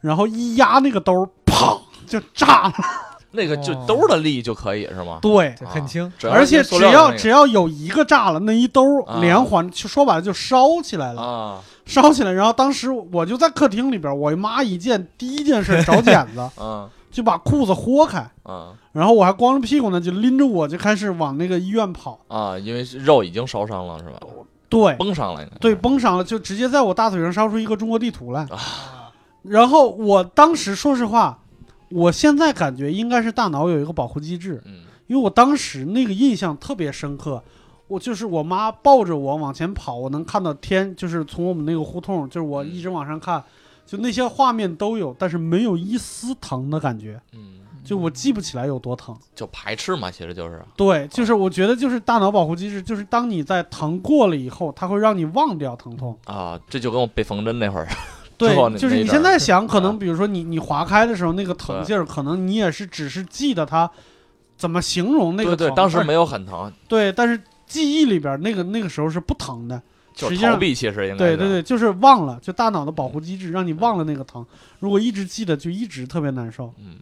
[0.00, 1.12] 然后一压那个兜，
[1.46, 2.74] 砰就炸了。
[3.30, 5.18] 那个就哦兜的力就可以是吗？
[5.22, 6.12] 对，这很轻。
[6.24, 11.62] 而且只要只要有一个炸了，那一兜啊连环，就说白了就烧起来了。
[11.84, 22.18] 啊，烧起来，然后当时我就在客厅里边，我妈一见第一件事找剪子， 嗯就把裤子豁开，嗯然后我还光着屁股呢，就拎着我就开始往那个医院跑。
[22.28, 24.18] 啊，因为是肉已经烧伤了是吧？
[24.70, 28.42] 对崩伤了对，崩伤了，就直接在我大腿上烧出一个中国地图来。
[28.44, 28.58] 啊
[29.42, 31.36] 然后我当时说实话，
[31.90, 37.42] 我现在感觉应该是大脑有一个保护机制，嗯因为我当时那个印象特别深刻。
[37.92, 43.44] 我就是我妈抱着我往前跑，我能看到天，就是从我们那个胡同，就是我一直往上看，
[43.84, 49.14] 就那些画面都有，但是没有一丝疼的感觉，嗯，就我记不起来有多疼。
[49.34, 56.18] 就排斥嘛，其实就是对，就是我觉得就是大脑保护机制，就是当你在疼过了以后，它会让你忘掉疼痛。
[56.24, 57.86] 啊，这就跟我被缝针那会儿，
[58.38, 63.90] 对之后，那就是你现在想，可能啊比如说你你划开的时候那个疼劲儿，可能你也是只是记得它
[64.56, 65.58] 怎么形容那个疼。
[65.58, 67.38] 对对，当时而没有很疼，对，但是
[67.72, 69.80] 记忆里边那个那个时候是不疼的。
[70.14, 74.44] 就是实际上逃避，其实应该对对对，就是忘了，就大脑的保护机制让你忘了那个疼。
[74.78, 76.70] 如果一直记得，就一直特别难受。
[76.78, 76.96] 嗯，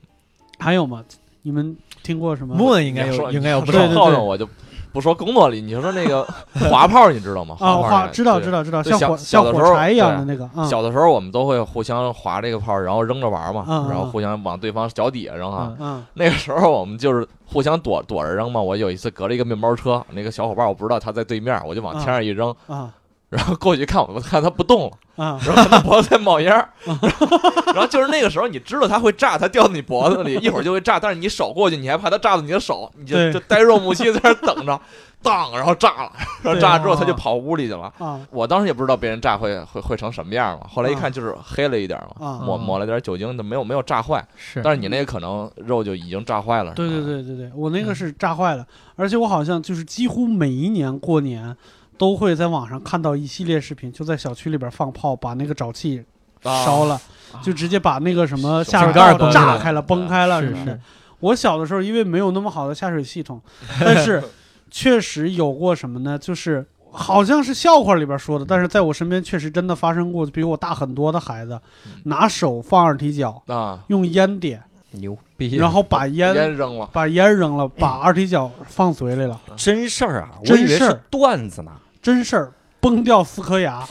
[0.60, 1.04] 还有吗？
[1.42, 2.54] 你们听过什么？
[2.54, 4.48] 莫应该有应该有不少对对对我就
[4.92, 6.26] 不说工作里，你说那个
[6.68, 7.56] 滑炮，你知道吗？
[7.60, 10.64] 啊，炮花那对知道知道知道，像火像小的时候火柴一样的那个啊。
[10.64, 15.74] 小的时候我们都会互相划这个炮，然后扔着玩嘛，然后互相往对方脚底下扔啊。
[15.78, 18.60] 嗯那个时候我们就是互相躲躲着扔嘛。
[18.60, 22.90] 我有一次隔了一个面包车，那个小伙伴我不知道他在对面，我就往天上一扔，啊
[23.30, 26.68] 然后过去看我，我看他不动了，啊然后他脖子在冒烟儿，
[27.66, 34.80] 然后就是那个时候你知道他会炸，他掉到你脖子里，一会儿就会炸，但是你手过去，你还怕他炸到你的手，你就就呆若木鸡在那儿等着，
[35.22, 36.12] 当，然后炸了，
[36.42, 37.92] 然后炸了之后他就跑屋里去了。
[37.98, 46.72] 啊我当时也不知道被人炸会会会成什么样嘛，后来一看就是黑了一点嘛，啊抹抹了点酒精，就没有没有炸坏，是但是你那个可能肉就已经炸坏了。
[46.74, 48.66] 对对，对对对，我那个是炸坏了，
[48.96, 51.56] 而且我好像就是几乎每一年过年
[52.00, 56.02] 都会在网上看到一系列视频，就在小区里边放炮，把那个沼气
[56.42, 56.64] 啊。
[56.64, 56.98] 烧了，
[57.42, 60.72] 就直接把那个什么下水道炸开了、崩开了是什么的。
[60.72, 60.80] 是。
[61.18, 63.38] 我小的时候因为没有那么好的下水系统，
[63.78, 64.24] 但是
[64.70, 66.18] 确实有过什么呢？
[66.18, 72.00] 就是好像是笑话里边说的，但是在我身边确实真的发生过，比我大很多的孩子嗯。
[72.04, 75.56] 拿手放二踢脚，啊，用烟点，牛逼！
[75.56, 81.00] 然后把烟烟扔了，把烟扔了，把二踢脚放嘴里了，真事儿啊，我真以为是事儿。
[81.10, 81.70] 段子呢
[82.02, 83.82] 真事儿，崩掉四颗牙。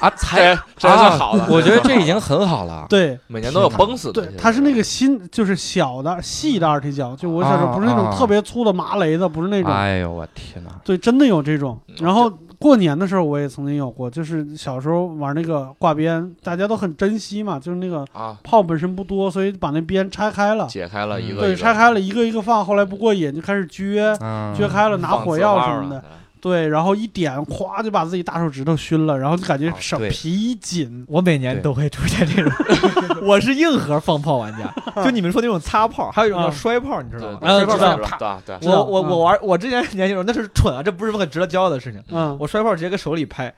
[0.00, 0.08] 啊！
[0.16, 2.86] 才这还算好的啊我觉得这已经 很好了。
[2.88, 4.30] 对每年都有崩死的。
[4.38, 9.72] 它是那个新，就是小的细的二踢脚，就我小时候啊不是那种啊特别粗的麻雷子，不是那种。
[9.72, 10.70] 哎呦我天哪！
[10.84, 11.76] 对，真的有这种。
[11.88, 20.64] 嗯然后过年的时候我也曾经有过，就是小时候玩那个挂鞭，大家都很珍惜嘛，就是那个啊，炮本身不多，所以把那鞭拆开了。
[20.68, 26.04] 解开了一个，对，一个拆开了一个一个放，后来不过瘾就开始撅，嗯撅开了拿火药什么的了。
[26.40, 31.04] 对，然后一点，咵就把自己大手指头熏了，然后就感觉手皮一紧。
[31.08, 32.52] 我每年都会出现这种，
[33.22, 34.72] 我是硬核放炮玩家，
[35.02, 37.38] 就你们说那种擦炮，还有一种叫啊摔炮，你知道吗？
[37.40, 42.02] 对，啊对知道对对对，知道嗯我我我玩，我之前年轻时候那是蠢啊，这不是很值得骄傲的事情。
[42.10, 43.52] 嗯，我摔炮直接搁手里拍，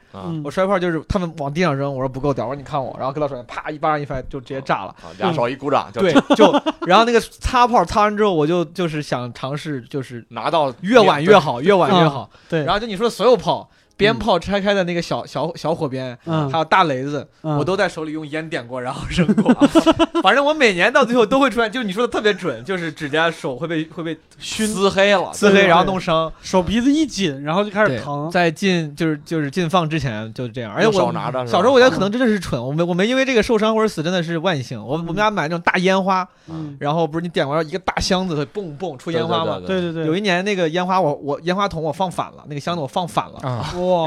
[0.45, 4.95] 我摔炮就是他们往地上扔，我说不够屌，我说你看我，然后跟到手里啪一巴掌一拍就直接炸了。
[5.01, 6.53] 啊，俩手一鼓掌就对， 就
[6.87, 12.29] 然后那个擦炮擦完之后，我就就是想尝试，就是拿到越晚越好，越晚越好。
[12.49, 13.69] 对，然后就你说的所有炮，
[14.01, 19.55] 鞭炮拆开的那个小小小火鞭，嗯还有大雷子，嗯我都在手里用烟点过，然后扔过。
[20.23, 26.33] 反正我每年到最后都会出现，就是你说的特别准，就是指甲手会被会被熏撕黑了，撕黑，然后弄伤。
[26.43, 28.31] 手鼻子一紧，然后就开始疼。
[28.31, 34.81] 在进就是就是进放之前就是这样，而且我拿着小时候我觉得可能真的是蠢，我没我没因为这个受伤或者死真的是万幸。
[34.81, 39.59] 我我们家买那种大烟花，嗯，然后不是你点完一个大箱子，它蹦蹦出烟花嘛？
[39.67, 43.41] 对对对，有一年那个烟花我我烟花筒我放反了，那个箱子我放反了。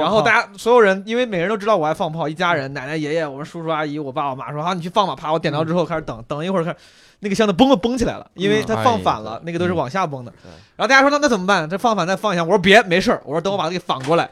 [0.02, 6.76] 然后大家所有人，因为每个人都知道我爱放炮，一家人，奶奶、爷爷，我们叔叔阿姨，我爸我妈说啊，你去放吧，啪，我点着之后开始等，等一会儿看，
[7.20, 10.50] 那个箱子嘣就崩起来了，因为它放反了，那个都是往下崩的对。
[10.76, 11.70] 然后大家说那那怎么办？
[11.70, 14.30] 这放反再放一下，我说别，没事儿，我说等我把它给反过来。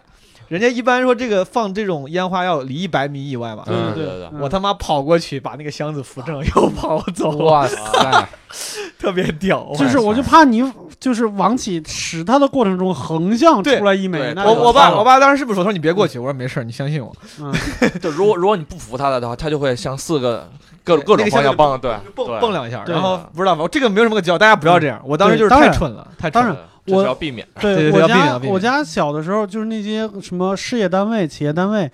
[0.52, 7.78] 人家一般说这个放这种烟花要离一百米以外嘛，对嗯对对对，我他妈跑过去把那个箱子扶正，又跑走，哇塞！
[9.00, 9.72] 特别屌。
[9.78, 10.62] 就是我就怕你
[11.00, 16.20] 就是往起使它的过程中横向出来一枚，我我爸我爸当时是不是说他说你别过去？
[16.20, 17.16] 我说没事儿，你相信我。
[17.40, 17.54] 嗯
[18.02, 20.50] 就如果如果你不服他的话，他就会向四个
[20.84, 23.66] 各种各种方向蹦，对，蹦蹦两下，然后不知道吧？
[23.72, 25.02] 这个没有什么可教，大家不要这样。
[25.06, 26.58] 我当时就是太蠢了，太蠢了。
[26.88, 27.48] 我是要避免。
[27.60, 31.90] 对我家我家小的时候就是那些什么事业单位、企业单位，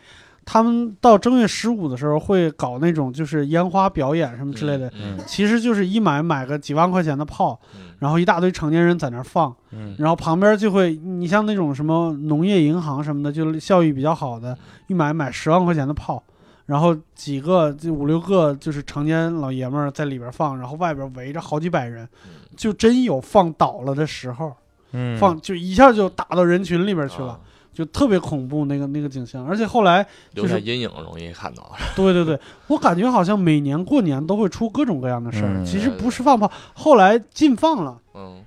[0.46, 7.88] 他们到正月十五的时候会搞那种就是烟花表演什么之类的，嗯其实就是一买买个几万块钱的炮，嗯。
[8.00, 9.96] 然后一大堆成年人在那儿放，嗯。
[9.98, 16.24] 然后旁边就会，你像那种什么农业银行什么的，就是效益比较好的，一买买十万块钱的炮，
[16.68, 22.08] 然后几个就五六个就是成年老爷们儿在里边放，然后外边围着好几百人，
[22.56, 24.56] 就真有放倒了的时候，
[24.98, 25.18] 嗯。
[25.20, 27.40] 放就一下就打到人群里边去了，啊。
[27.74, 29.46] 就特别恐怖那个那个景象。
[29.46, 31.72] 而且后来，就是留下阴影，容易看到。
[31.96, 38.44] 对对对，我感觉好像每年过年都会出各种各样的事儿，嗯其实不是放炮，后来禁放了，嗯，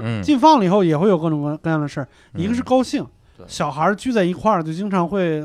[0.00, 0.20] 嗯。
[0.24, 3.06] 禁放了以后也会有各种各样的事儿，一个是高兴，
[3.36, 3.46] 对。
[3.46, 5.40] 小孩儿聚在一块儿就经常会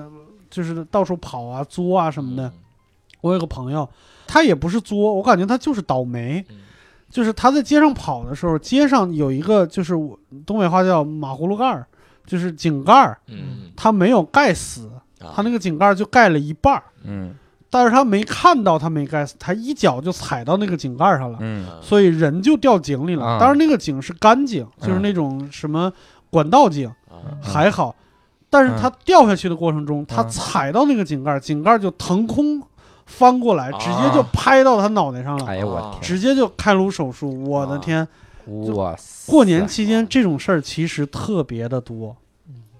[0.49, 2.51] 就是到处跑啊、作啊什么的。
[3.21, 3.87] 我有个朋友，
[4.25, 6.43] 他也不是作，我感觉他就是倒霉。
[6.49, 6.57] 嗯
[7.13, 11.85] 就是他在街上跑的时候，街上有一个就是我东北话叫马葫芦盖儿，
[12.25, 14.89] 就是井盖儿，嗯，他没有盖死，
[15.21, 17.35] 啊他那个井盖儿就盖了一半儿，嗯
[17.69, 23.23] 但是他没看到他没盖死，他一脚就踩到那个井盖儿上了，嗯所以人就掉井里了。
[23.23, 25.93] 啊当然那个井是干井，就是那种什么
[26.31, 27.95] 管道井，啊还好。
[28.49, 32.61] 但是他掉下去的过程中，他嗯踩到那个井盖儿，井盖儿就腾空
[33.17, 37.43] 翻过来，啊直接就拍到他脑袋上了，哎呀我啊天，直接就开颅手术。
[37.43, 38.07] 我的啊天！
[38.75, 39.31] 哇塞！
[39.31, 42.15] 过年期间这种事儿其实特别的多。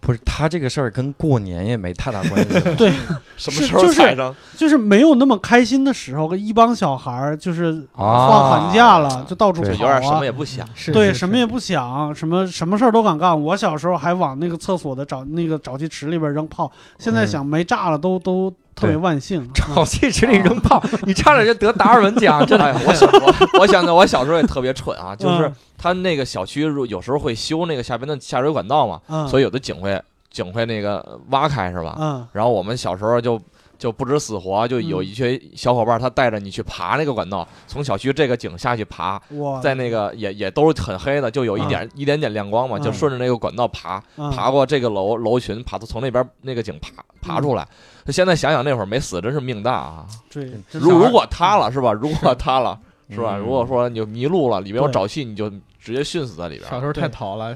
[0.02, 2.60] 不是他这个事儿跟过年也没太大关系。
[2.76, 2.92] 对，
[3.38, 4.36] 什么时候是就是踩上？
[4.58, 10.26] 就是没有那么开心的时候，一帮小孩儿就是啊放寒假了，就到处跑啊有点什么。
[10.26, 10.68] 也不想。
[10.92, 13.42] 对，是什么也不想，什么什么事儿都敢干。
[13.42, 16.70] 我小时候还往那个厕所的沼那个沼气池里边扔炮，
[17.00, 19.48] 现在嗯想没炸了都都特别万幸。
[19.54, 22.66] 沼气池里扔炮， 你差点就得达尔文奖， 真的。
[22.66, 30.02] 哎，我小我我想着我小时候也特别蠢啊，就是嗯他那个小区有时候会修那个下边的下水管道嘛，嗯，所以有的井会
[30.32, 31.96] 井会那个挖开是吧？
[32.00, 33.40] 嗯然后我们小时候就
[33.78, 39.22] 就不知死活，就有嗯一群小伙伴他带着你去爬那个管道，从小区这个井下去爬，
[39.62, 47.68] 在那个也也都是很黑的，就有一点一点点亮光嘛，就嗯顺着那个管道爬，嗯爬过这个楼楼群，爬到从那边那个井爬爬出来。
[48.12, 50.06] 现在想想那会儿没死，真是命大啊！
[50.32, 51.94] 对，如如果塌了是吧？
[51.94, 52.78] 如果 塌了
[53.10, 53.38] 是吧？
[53.38, 55.50] 嗯如果说你就迷路了，里边有沼气，你就
[55.80, 56.70] 直接熏死在里边。
[56.70, 57.56] 小时候太淘了，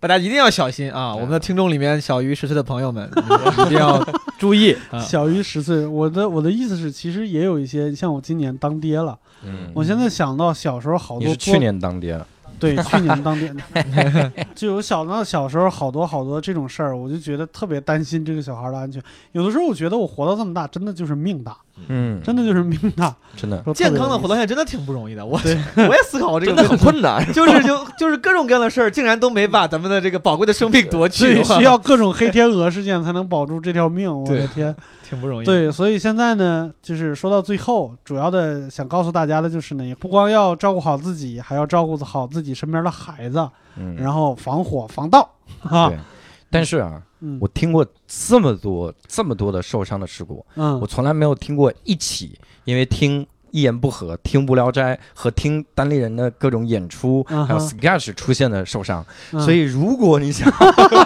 [0.00, 1.14] 大家一定要小心啊！
[1.14, 3.08] 我们的听众里面小于十岁的朋友们，
[3.66, 4.04] 一定要
[4.38, 4.98] 注意啊！
[5.02, 12.26] 小于十岁，我的我的意思是，其实也有一些像我今年当爹了，嗯我现在想到小时候好多你是去年当爹的，
[12.62, 19.02] 对，去年当爹的， 就有想到小时候好多好多这种事儿，我就觉得特别担心这个小孩的安全。
[19.32, 21.56] 有的时候我觉得我活到这么大，真的就是命大，
[21.88, 23.14] 嗯，真的就是命大。
[23.34, 25.40] 真的，健康的活到现在真的挺不容易的，我
[25.76, 27.32] 我也思考过这个真的问题，很困难。
[27.32, 34.08] 就是就就是各种各样的事儿，竟然都没把咱们的这个宝贵的生命夺去，需要各种黑天鹅事件才能保住这条命。
[34.12, 45.28] 我的天，挺不容易。，对，所以现在呢，就是说到最后，主要的想告诉大家的就是呢，不光要照顾好自己，还要照顾好自己身边的孩子，嗯，然后防火防盗
[45.62, 45.98] 啊对。
[46.50, 53.26] 但是啊，嗯我听过这么多这么多的受伤的事故，嗯我从来没有听过一起因为听。
[53.54, 60.50] 一言不合，听无聊斋和听单立人的各种演出，还有 sketch 出现的受伤，嗯所以如果你想，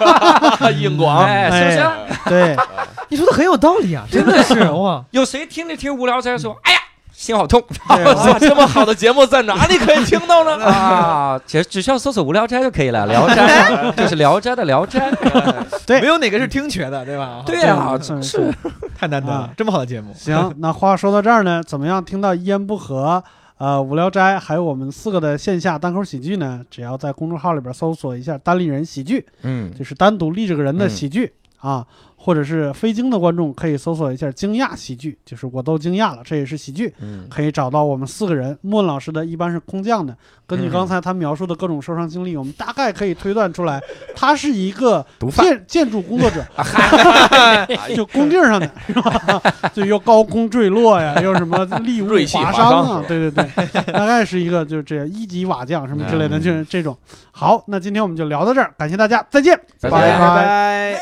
[0.78, 1.78] 硬广，哎，是不是？
[1.80, 2.56] 哎对，
[3.10, 5.04] 你说的很有道理啊，真的是 哇！
[5.10, 6.78] 有谁听着听无聊斋说，哎呀，
[7.16, 10.62] 心好痛哇，这么好的节目在哪 里可以听到呢？
[10.66, 11.40] 啊？
[11.46, 15.10] 只只需要搜索无聊斋就可以了， 聊斋就是聊斋的聊斋，
[15.86, 17.42] 对没有哪个是听觉的，对吧？
[17.46, 18.54] 对啊，是是
[18.94, 22.04] 太难得了啊，这么好的节目，行，那话说到这儿呢，怎么样？
[22.04, 23.24] 听到一言不合，
[23.56, 31.84] 呃，无聊斋，还有我们四个的线下单口喜剧呢，只要在公众号里边搜索一下“单立人喜剧”，嗯就是单独立这个人的嗯喜剧、啊，
[32.26, 38.58] 或者是非京的观众可以搜索一下“惊讶喜剧”，就是我都惊讶了，这也是喜剧，嗯可以找到我们四个人。
[38.62, 40.12] 莫老师的一般是空降的，
[40.44, 43.80] 根据嗯刚才他描述的各种受伤经历，我们大概可以推断出来，
[44.16, 49.40] 他是一个 毒贩建建筑工作者， 哎就工地上的是吧？
[49.72, 56.98] 就又高空坠落呀，又什么利物划伤啊，对对对，大概是一个就是这样一级瓦匠什么之类的，嗯就是这种。
[57.30, 61.00] 好，那今天我们就聊到这儿，感谢大家，再见，再见拜拜拜。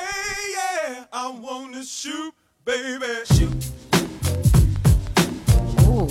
[1.17, 2.35] I wanna shoot,
[2.65, 3.07] baby.
[3.27, 3.71] Shoot.
[5.87, 6.09] Ooh.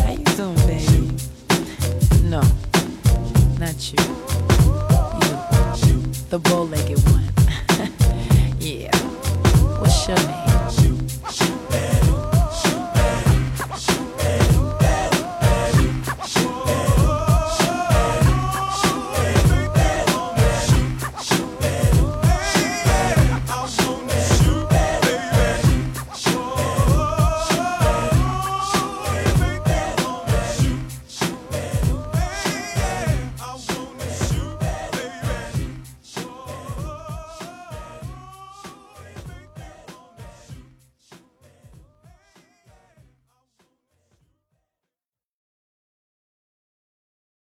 [0.00, 0.80] How you doing, baby?
[0.80, 2.22] Shoot.
[2.22, 2.40] No,
[3.60, 4.02] not you.
[5.20, 5.76] You.
[5.76, 6.30] Shoot.
[6.30, 7.28] The bow-legged one.
[8.60, 8.96] yeah.
[9.78, 10.45] What's your name?